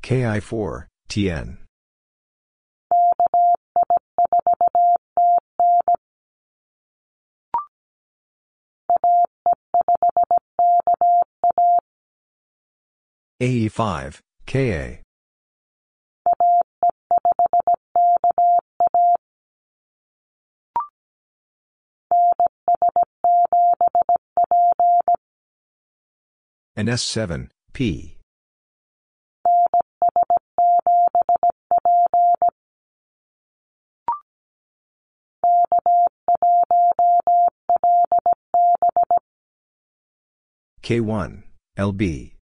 [0.03, 1.68] KI4, TN.
[13.41, 14.99] AE5, KA.
[26.77, 28.19] NS7, P.
[40.83, 41.43] K1,
[41.77, 42.38] LB.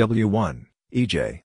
[0.00, 0.64] W1,
[0.94, 1.42] EJ.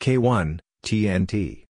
[0.00, 1.67] K1, TNT.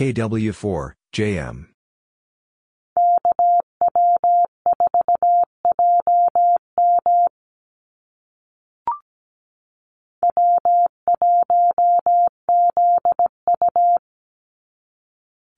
[0.00, 1.66] KW4, JM.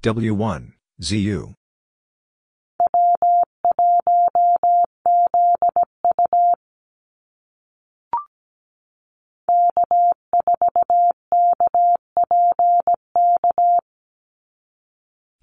[0.02, 1.54] W1, ZU.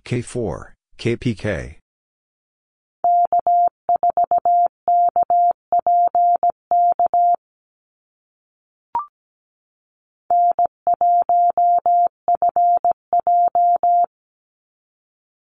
[0.10, 1.76] K4, KPK.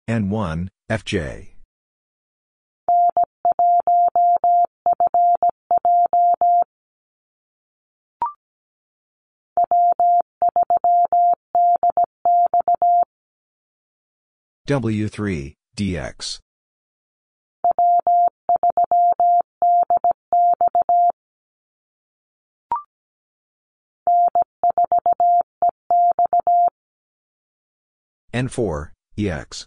[0.07, 1.62] N1, FJ.
[14.69, 16.39] W3, DX.
[28.33, 29.67] N4, EX.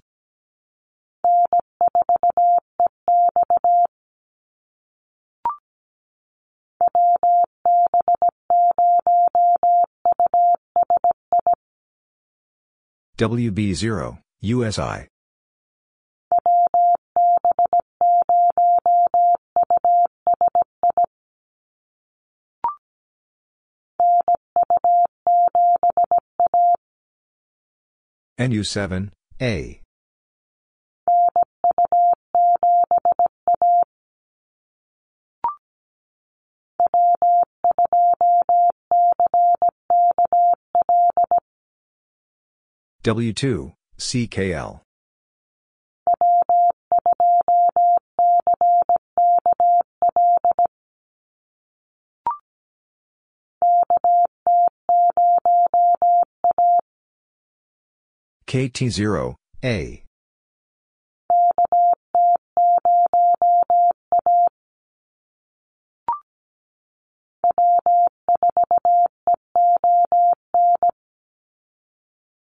[13.17, 15.07] WB0, USI.
[28.37, 29.09] NU7,
[29.41, 29.81] A.
[43.03, 44.81] W2, CKL.
[58.47, 60.03] KT0, A.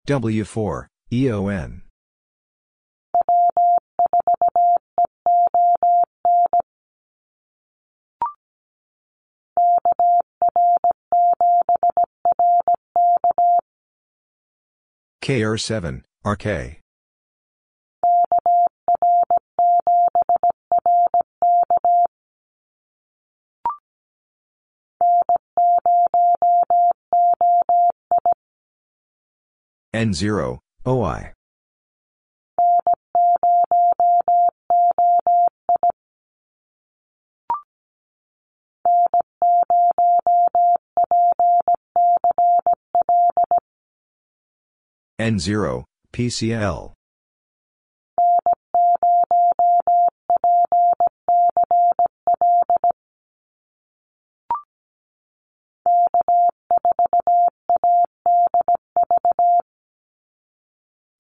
[0.07, 1.83] W4, EON.
[15.23, 16.81] KR7, RK.
[29.95, 31.33] N0, OI.
[45.21, 46.98] N0, PCL.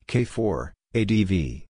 [0.09, 1.68] K4, ADV.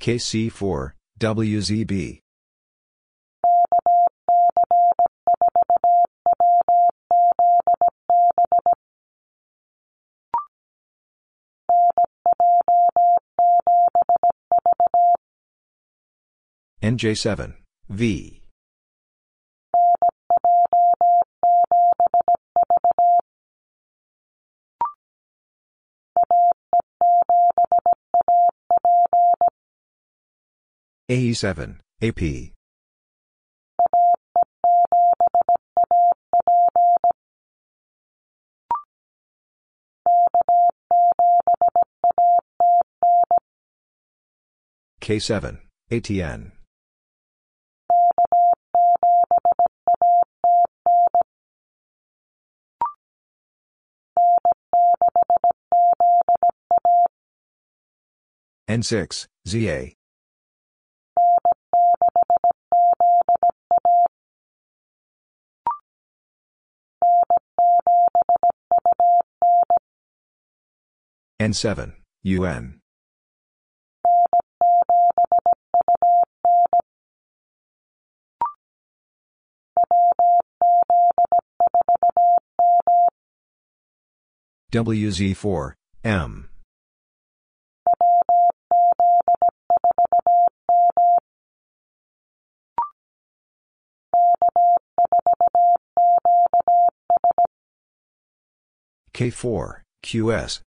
[0.00, 2.18] KC4, WZB.
[16.82, 17.54] NJ7,
[17.90, 18.42] V.
[31.08, 32.52] AE7, AP.
[45.00, 45.58] K7,
[45.92, 46.61] ATN.
[58.68, 59.92] N6, ZA.
[71.40, 72.78] N7, UN.
[84.72, 85.72] WZ4,
[86.04, 86.48] M.
[99.14, 100.60] K4, QS.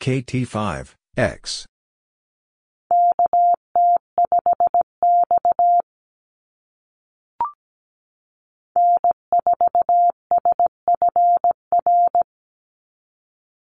[0.00, 1.66] KT5, X.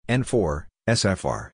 [0.09, 1.51] N4, SFR.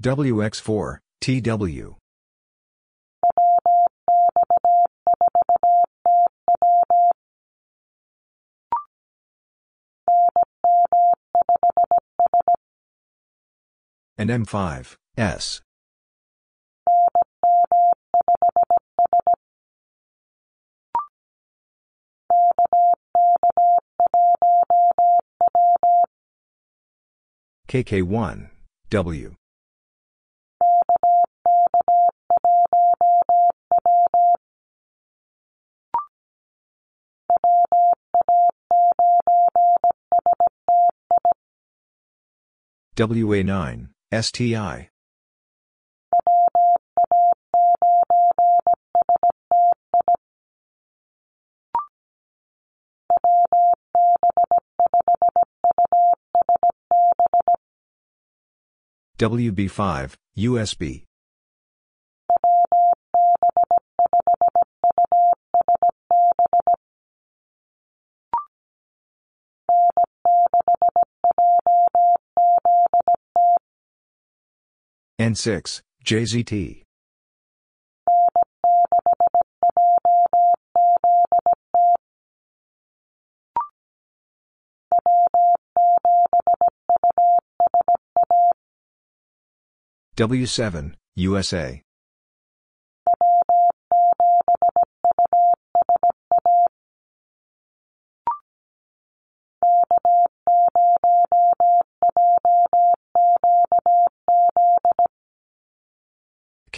[0.00, 1.96] WX4, TW.
[14.20, 15.60] NM5, S.
[27.68, 28.48] KK1,
[28.90, 29.37] W.
[42.98, 44.88] WA9, STI.
[59.20, 61.07] WB5, USB.
[75.28, 76.84] N6, JZT.
[90.16, 91.82] W7, USA.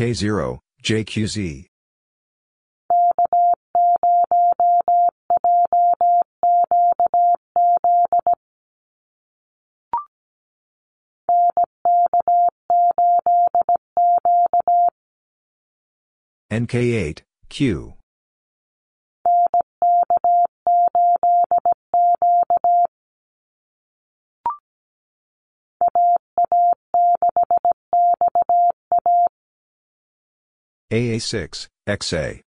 [0.01, 1.67] K0, JQZ.
[16.51, 17.21] NK8,
[17.51, 18.00] Q.
[30.91, 32.41] AA6, XA.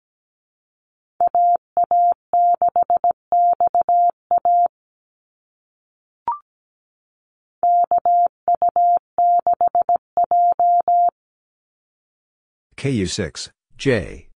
[12.76, 14.28] KU6, J.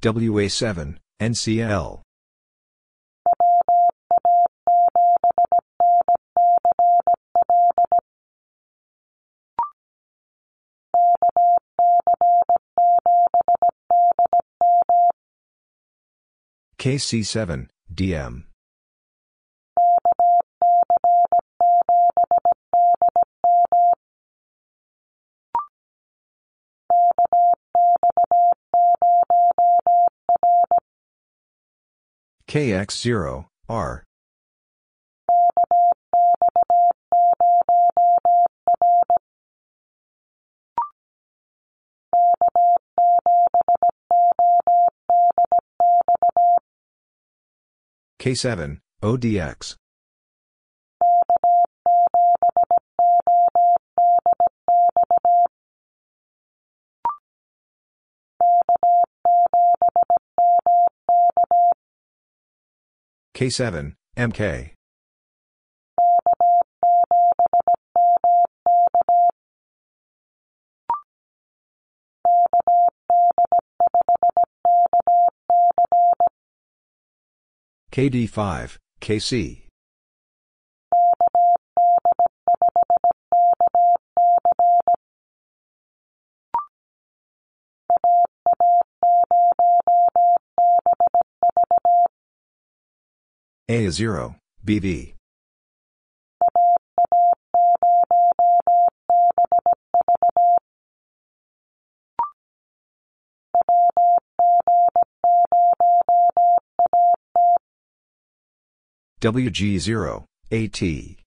[0.00, 2.02] WA7, NCL.
[16.78, 18.47] KC7, DM.
[32.48, 34.04] KX0, R.
[48.18, 49.76] K7, ODX.
[63.38, 64.72] K7, MK.
[77.92, 79.67] KD5, KC.
[93.70, 94.34] A0,
[94.64, 95.14] BV.
[109.20, 111.27] WG0, AT.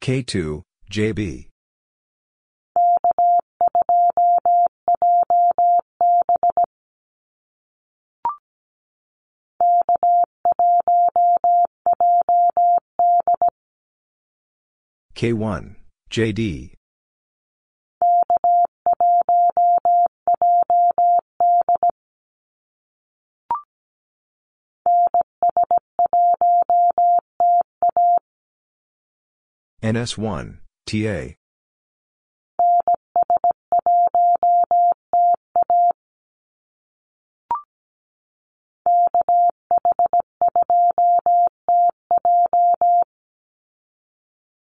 [0.00, 1.48] K2, JB.
[15.14, 15.74] K1,
[16.10, 16.77] JD.
[29.88, 31.34] NS1, TA.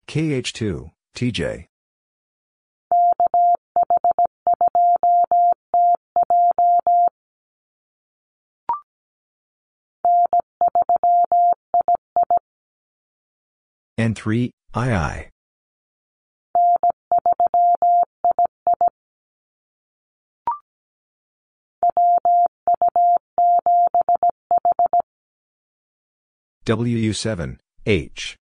[0.06, 1.66] KH2, TJ.
[13.98, 15.30] N3, II.
[26.66, 28.36] WU7, H.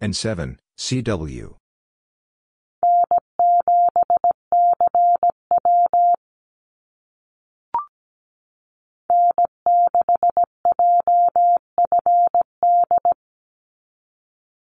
[0.00, 1.67] N7, CW.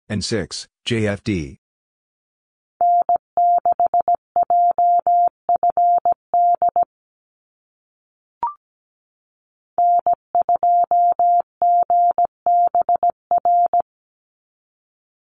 [0.09, 1.57] N6, JFD.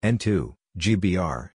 [0.03, 1.54] N2, GBR.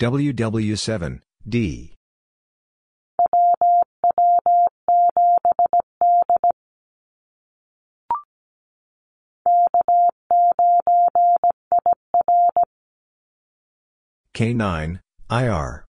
[0.00, 1.96] WW7, D.
[14.34, 15.00] K9,
[15.30, 15.84] IR.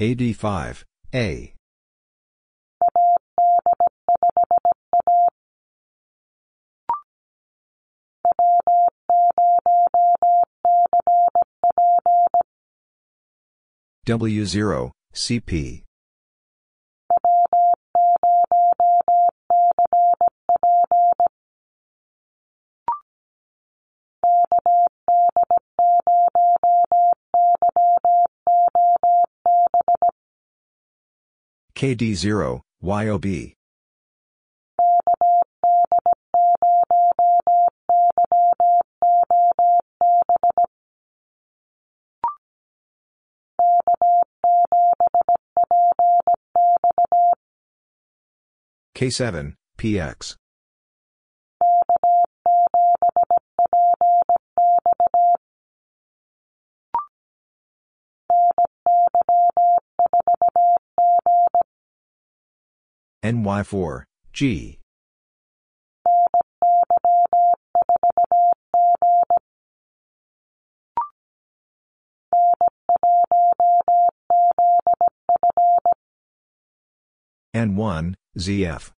[0.00, 1.54] AD5, A.
[14.04, 15.82] W0, CP.
[31.76, 33.54] KD0, YOB.
[49.02, 50.36] K7, PX.
[63.24, 64.78] NY4, G.
[77.52, 78.92] N1, ZF.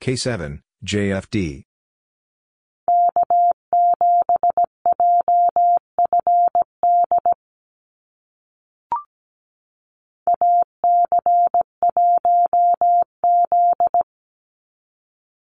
[0.00, 1.71] K7, JFD.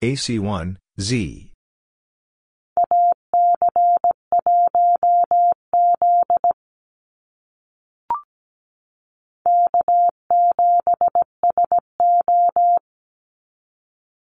[0.02, 1.52] AC1, Z.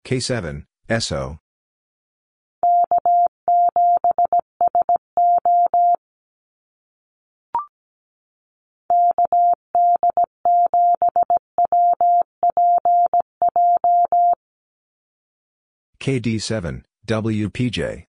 [0.06, 1.38] K7, SO.
[16.08, 18.06] KD7, WPJ.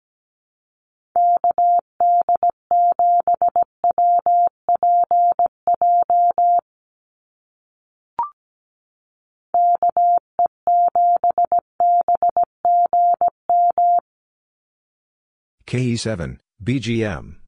[15.67, 17.42] KE7, BGM.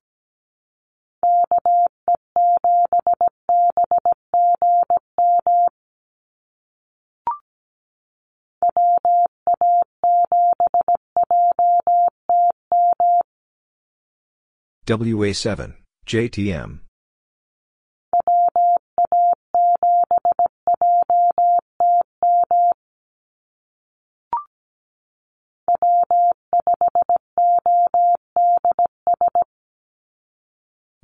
[14.85, 15.73] WA7,
[16.05, 16.79] JTM.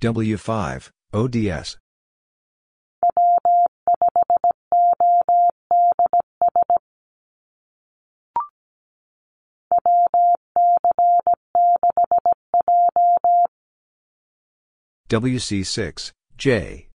[0.02, 1.78] W5, ODS.
[15.12, 16.88] WC6, J.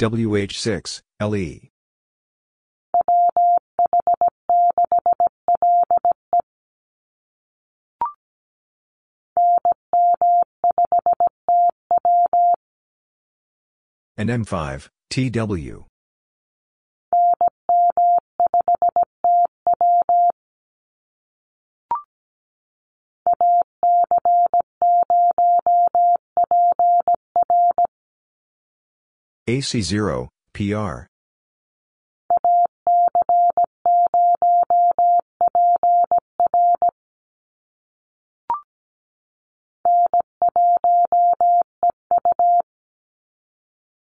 [0.00, 1.70] WH6, LE.
[14.18, 15.84] NM5, TW.
[29.46, 31.06] AC0, PR.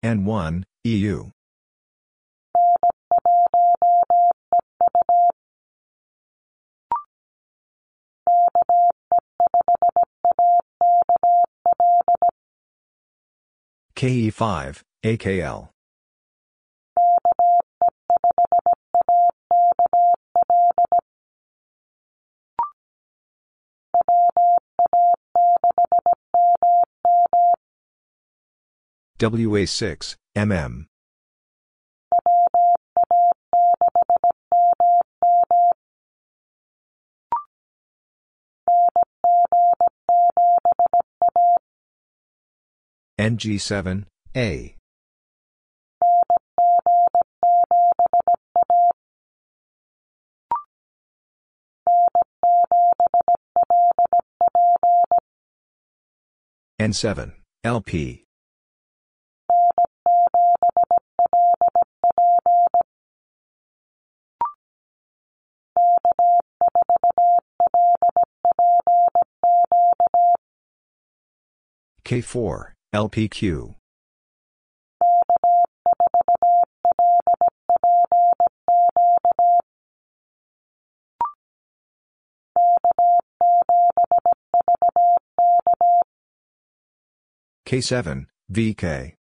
[0.04, 1.30] N1, EU.
[13.96, 15.73] KE5, AKL.
[29.24, 30.84] WA6, MM.
[43.18, 44.04] NG7,
[44.36, 44.76] A.
[56.78, 57.32] N7,
[57.64, 58.23] LP.
[72.04, 73.74] K4, LPQ.
[87.66, 89.14] K7, VK.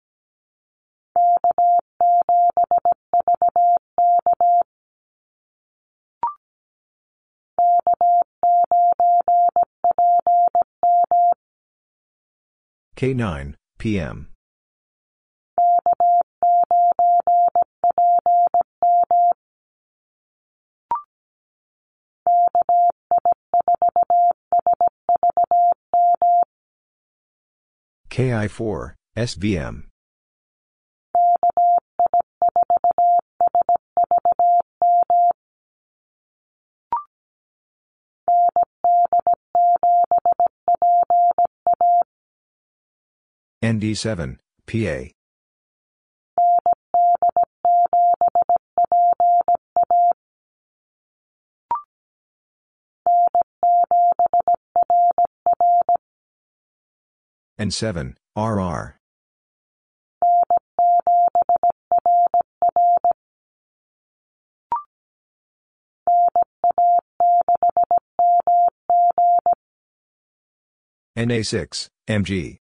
[13.00, 14.28] K9, PM.
[28.10, 29.89] KI4, SVM.
[43.62, 45.10] ND7, PA.
[57.60, 58.96] N7, RR.
[71.18, 72.56] NA6, MG.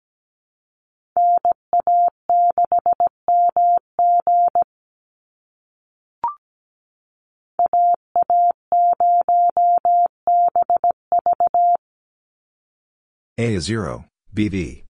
[13.39, 14.85] A is 0, BV.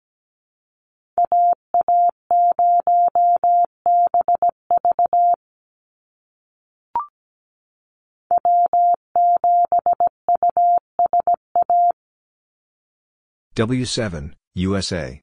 [13.55, 15.22] W7, USA.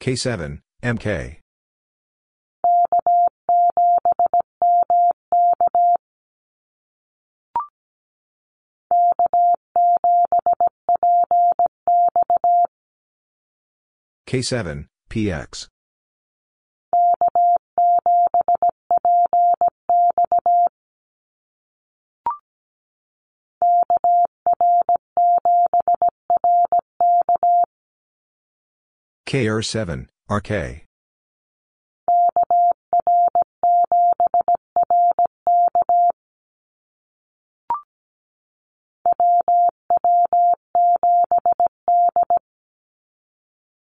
[0.00, 1.38] K7, MK.
[14.28, 15.68] K7, PX.
[29.28, 30.86] KR7, RK.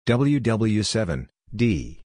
[0.07, 2.03] WW7, D.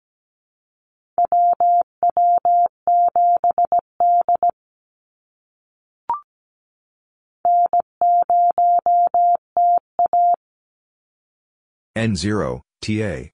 [11.95, 13.31] N0, TA.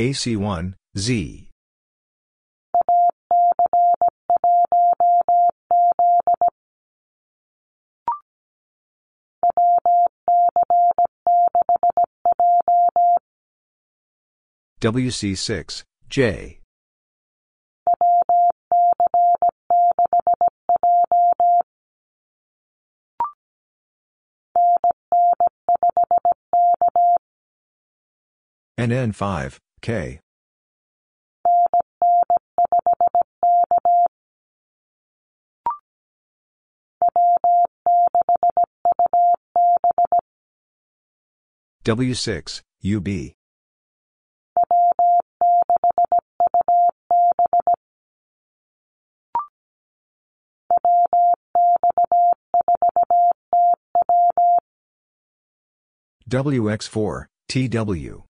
[0.00, 1.48] AC1, Z.
[14.82, 16.61] WC6, J.
[28.82, 30.18] NN5, K.
[41.84, 43.08] W6, UB.
[56.28, 58.31] WX4, TW.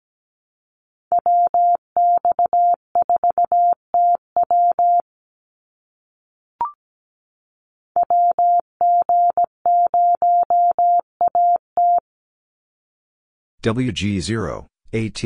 [13.64, 15.23] WG0, AT.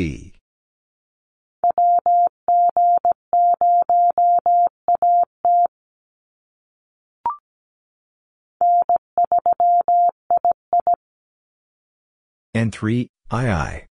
[12.56, 13.88] N3, II.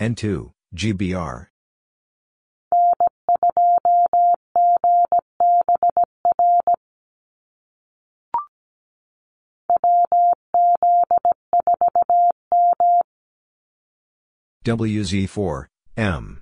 [0.00, 1.53] N2, GBR.
[14.64, 15.66] WZ4,
[15.98, 16.40] M.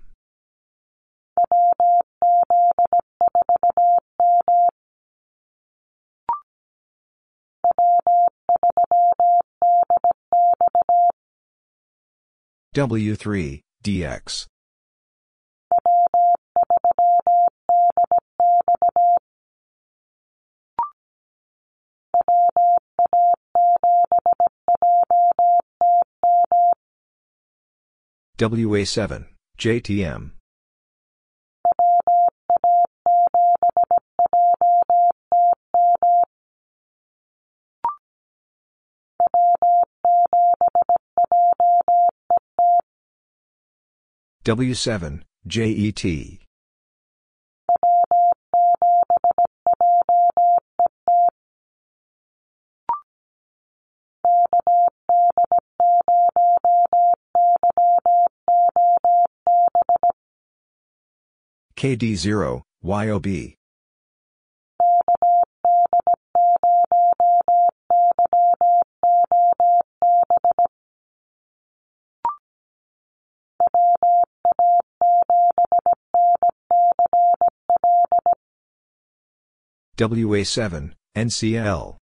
[12.77, 14.52] W3, DX.
[28.43, 30.33] WA7, JTM.
[44.45, 46.42] W7, JET.
[61.83, 63.27] KD0, YOB.
[79.99, 82.02] WA7, NCL.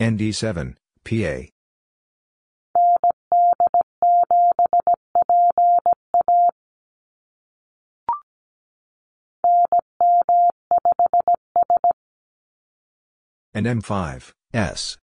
[0.00, 1.48] ND7, PA.
[13.56, 14.98] NM5, S.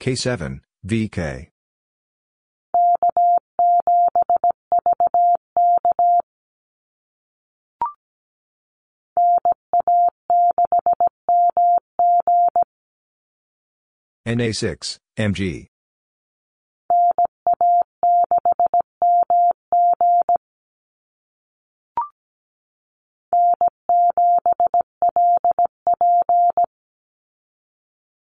[0.00, 1.51] K7, VK.
[14.26, 15.66] NA6, MG.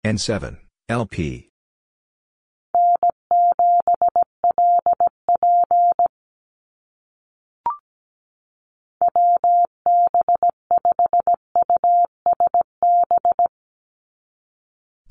[0.03, 0.57] N7,
[0.89, 1.50] LP.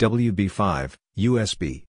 [0.00, 1.84] WB5, USB.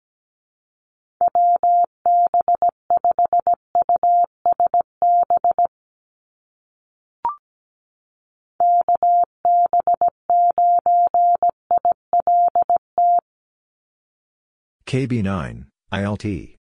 [14.85, 16.60] KB9, ILT.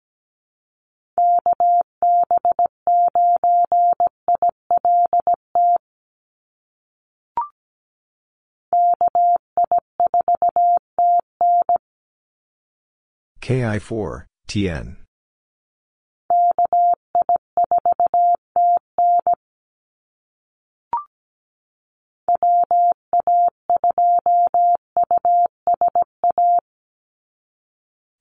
[13.49, 14.97] KI4, TN.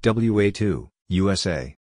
[0.02, 1.77] WA2, USA.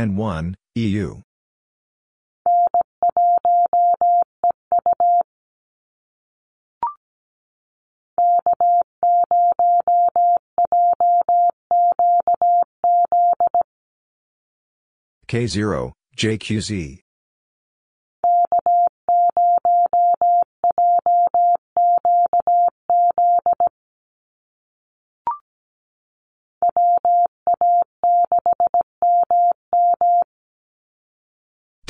[0.00, 1.20] N1, EU.
[15.28, 17.00] K0, JQZ.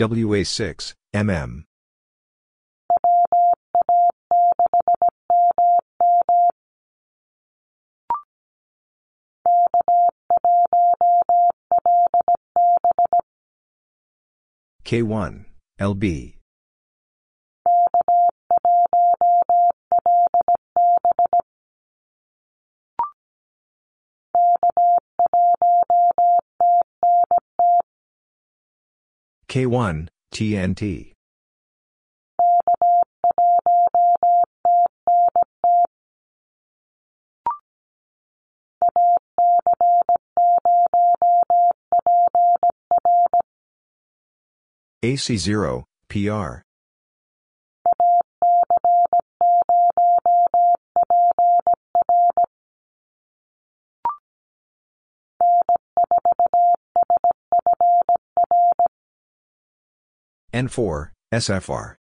[0.01, 1.65] WA6, MM.
[14.87, 15.45] K1,
[15.79, 16.40] LB.
[29.51, 31.13] K1, TNT.
[45.03, 46.63] AC0, PR.
[60.53, 61.95] N4, SFR.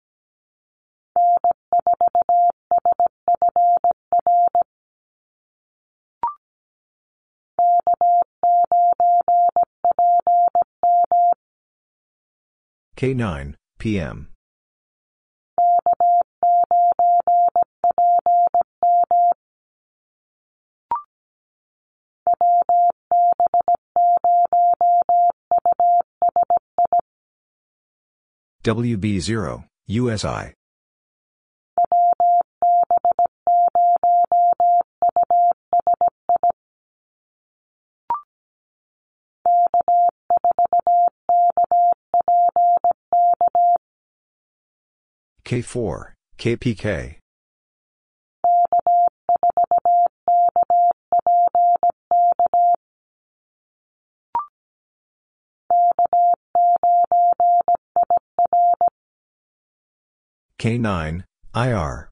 [12.95, 14.29] K9, PM.
[28.67, 30.53] WB0, USI.
[45.45, 47.15] K4, KPK.
[60.59, 61.23] K9,
[61.55, 62.09] IR.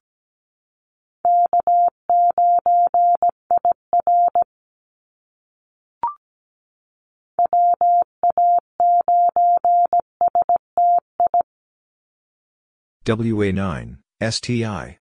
[13.04, 14.98] WA9, STI.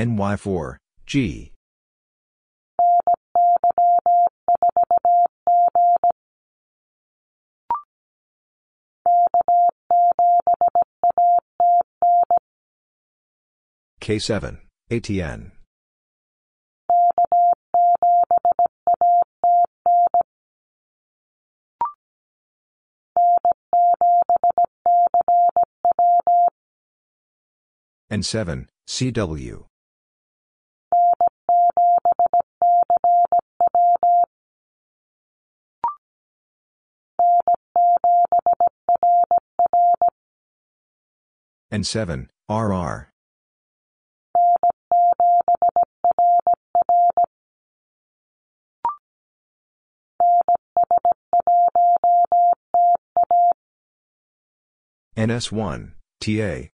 [0.00, 1.52] NY4, G.
[14.00, 14.56] K7,
[14.90, 15.50] ATN.
[28.10, 29.69] N7, CW.
[41.72, 43.12] N7, RR.
[55.16, 56.70] NS1, TA.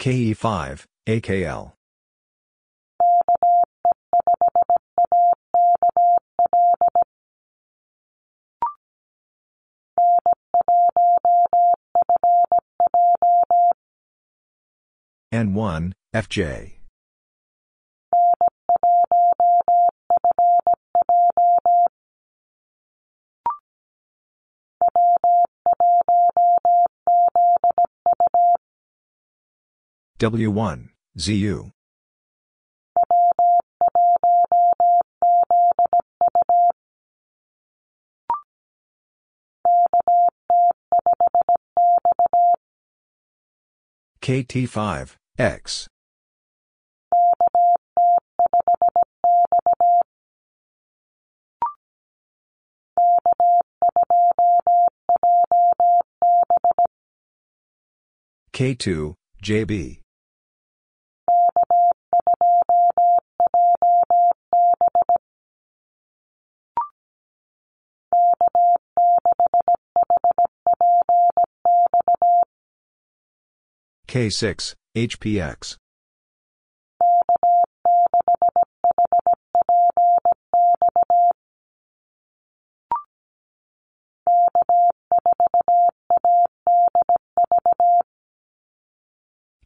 [0.00, 1.72] KE5, AKL.
[15.32, 16.79] N1, FJ.
[30.20, 31.70] W1, ZU.
[44.20, 45.88] KT5, X.
[58.52, 59.99] K2, JB.
[74.10, 75.76] K6, HPX.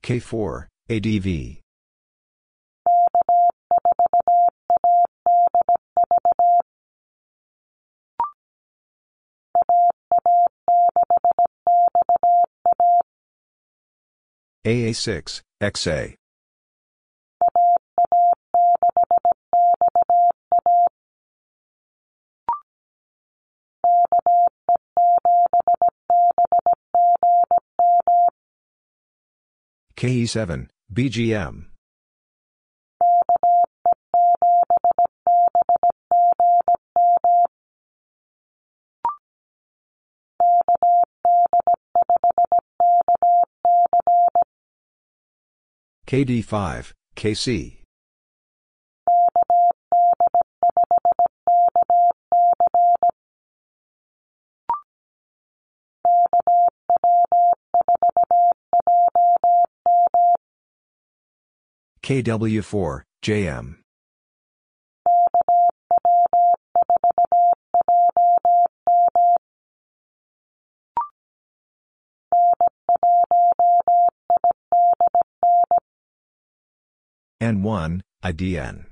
[0.02, 1.63] K4, ADV.
[14.64, 16.14] AA6, XA.
[29.96, 31.73] KE7, BGM.
[46.14, 47.82] KD5, KC.
[62.04, 63.83] KW4, JM.
[77.44, 78.86] N1, IDN.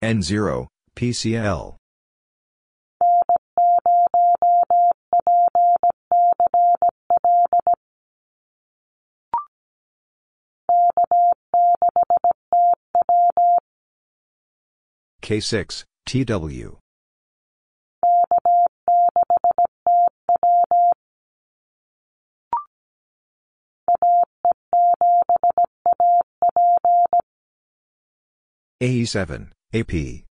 [0.00, 1.76] N0, PCL.
[15.26, 16.78] K6, TW.
[28.80, 30.22] AE7, AP.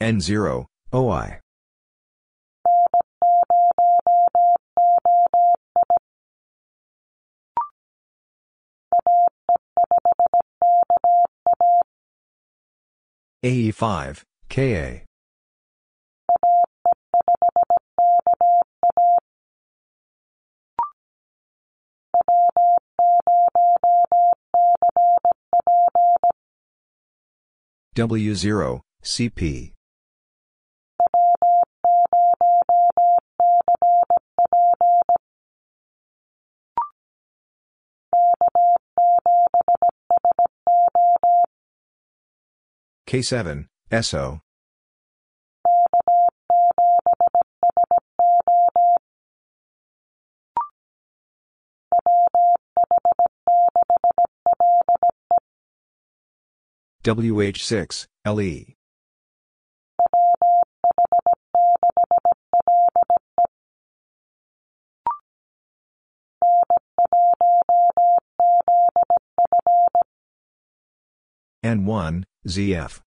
[0.00, 0.64] N0,
[0.94, 1.40] OI.
[13.46, 15.02] AE5, KA.
[27.94, 29.75] W0, CP.
[43.06, 43.66] K7,
[44.02, 44.40] SO.
[57.04, 58.74] WH6, LE.
[71.64, 73.00] N1, ZF.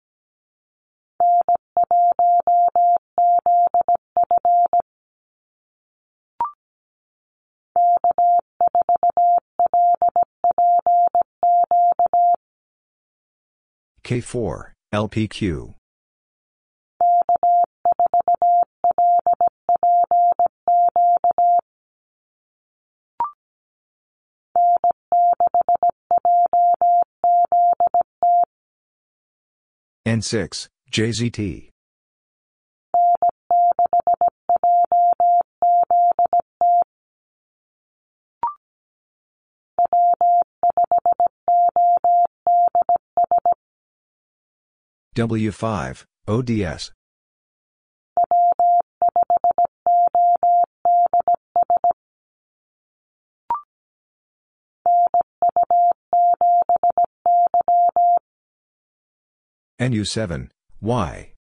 [14.02, 15.77] K4, LPQ.
[30.08, 31.68] N6, JZT.
[45.14, 46.97] W5, ODS.
[59.80, 60.48] NU7,
[60.80, 61.34] Y.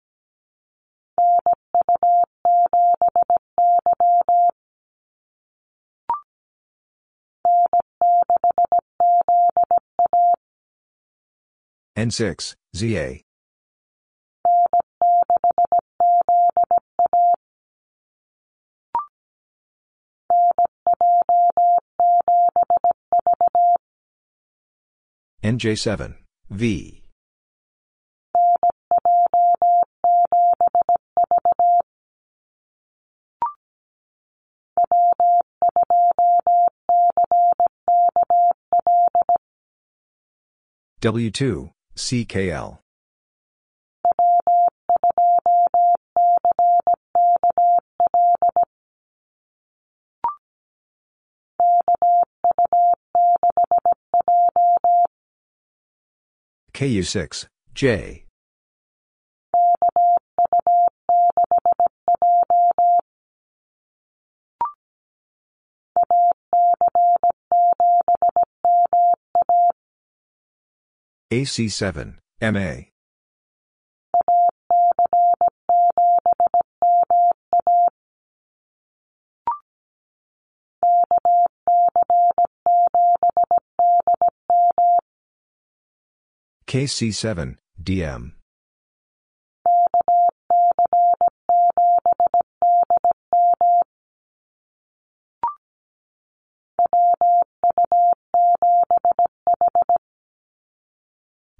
[11.97, 13.21] N6, ZA.
[25.43, 26.15] NJ7,
[26.51, 27.06] V.
[40.99, 42.79] W2, CKL.
[56.73, 58.26] KU6, J.
[71.29, 72.85] AC7, MA.
[86.65, 88.36] KC7, DM.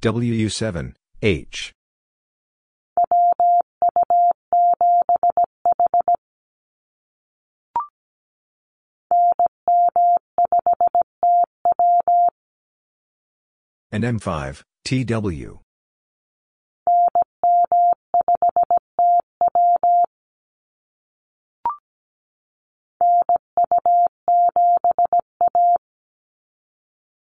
[0.02, 0.94] WU7,
[1.24, 1.74] H.
[13.92, 15.60] NM5, TW.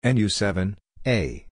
[0.04, 0.76] NU7,
[1.08, 1.51] A.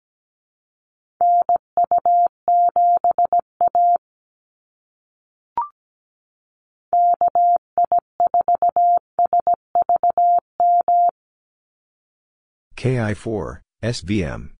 [12.79, 14.51] KI4, SVM.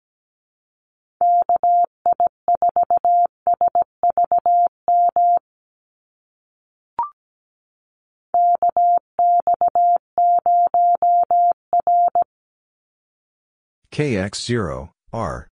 [13.93, 15.47] KX0, R.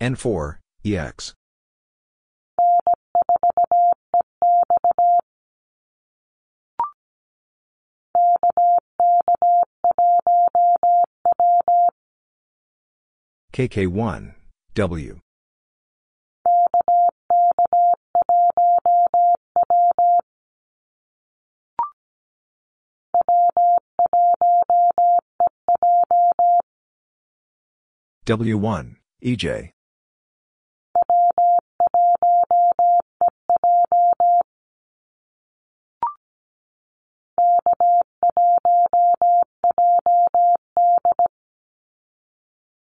[0.00, 1.34] N4, EX.
[13.52, 14.34] KK1,
[14.74, 15.20] W.
[28.26, 29.75] W1, EJ.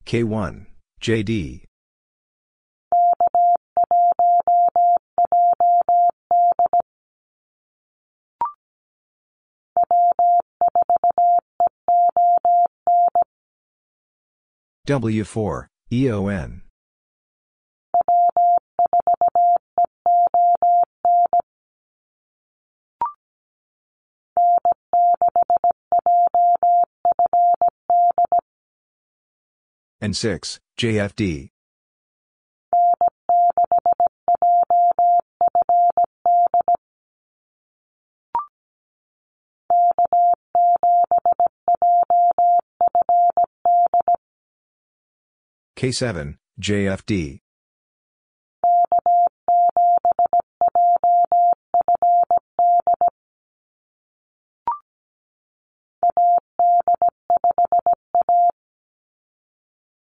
[0.09, 0.65] K1,
[1.03, 1.65] JD.
[14.87, 16.68] W4, EON.
[30.01, 31.49] N6, JFD.
[45.75, 47.39] K7, JFD.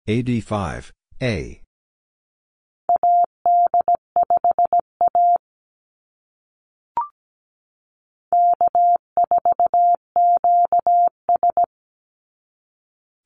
[0.05, 1.61] AD5, A.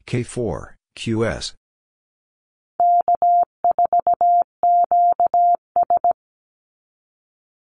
[0.05, 1.53] K4, QS.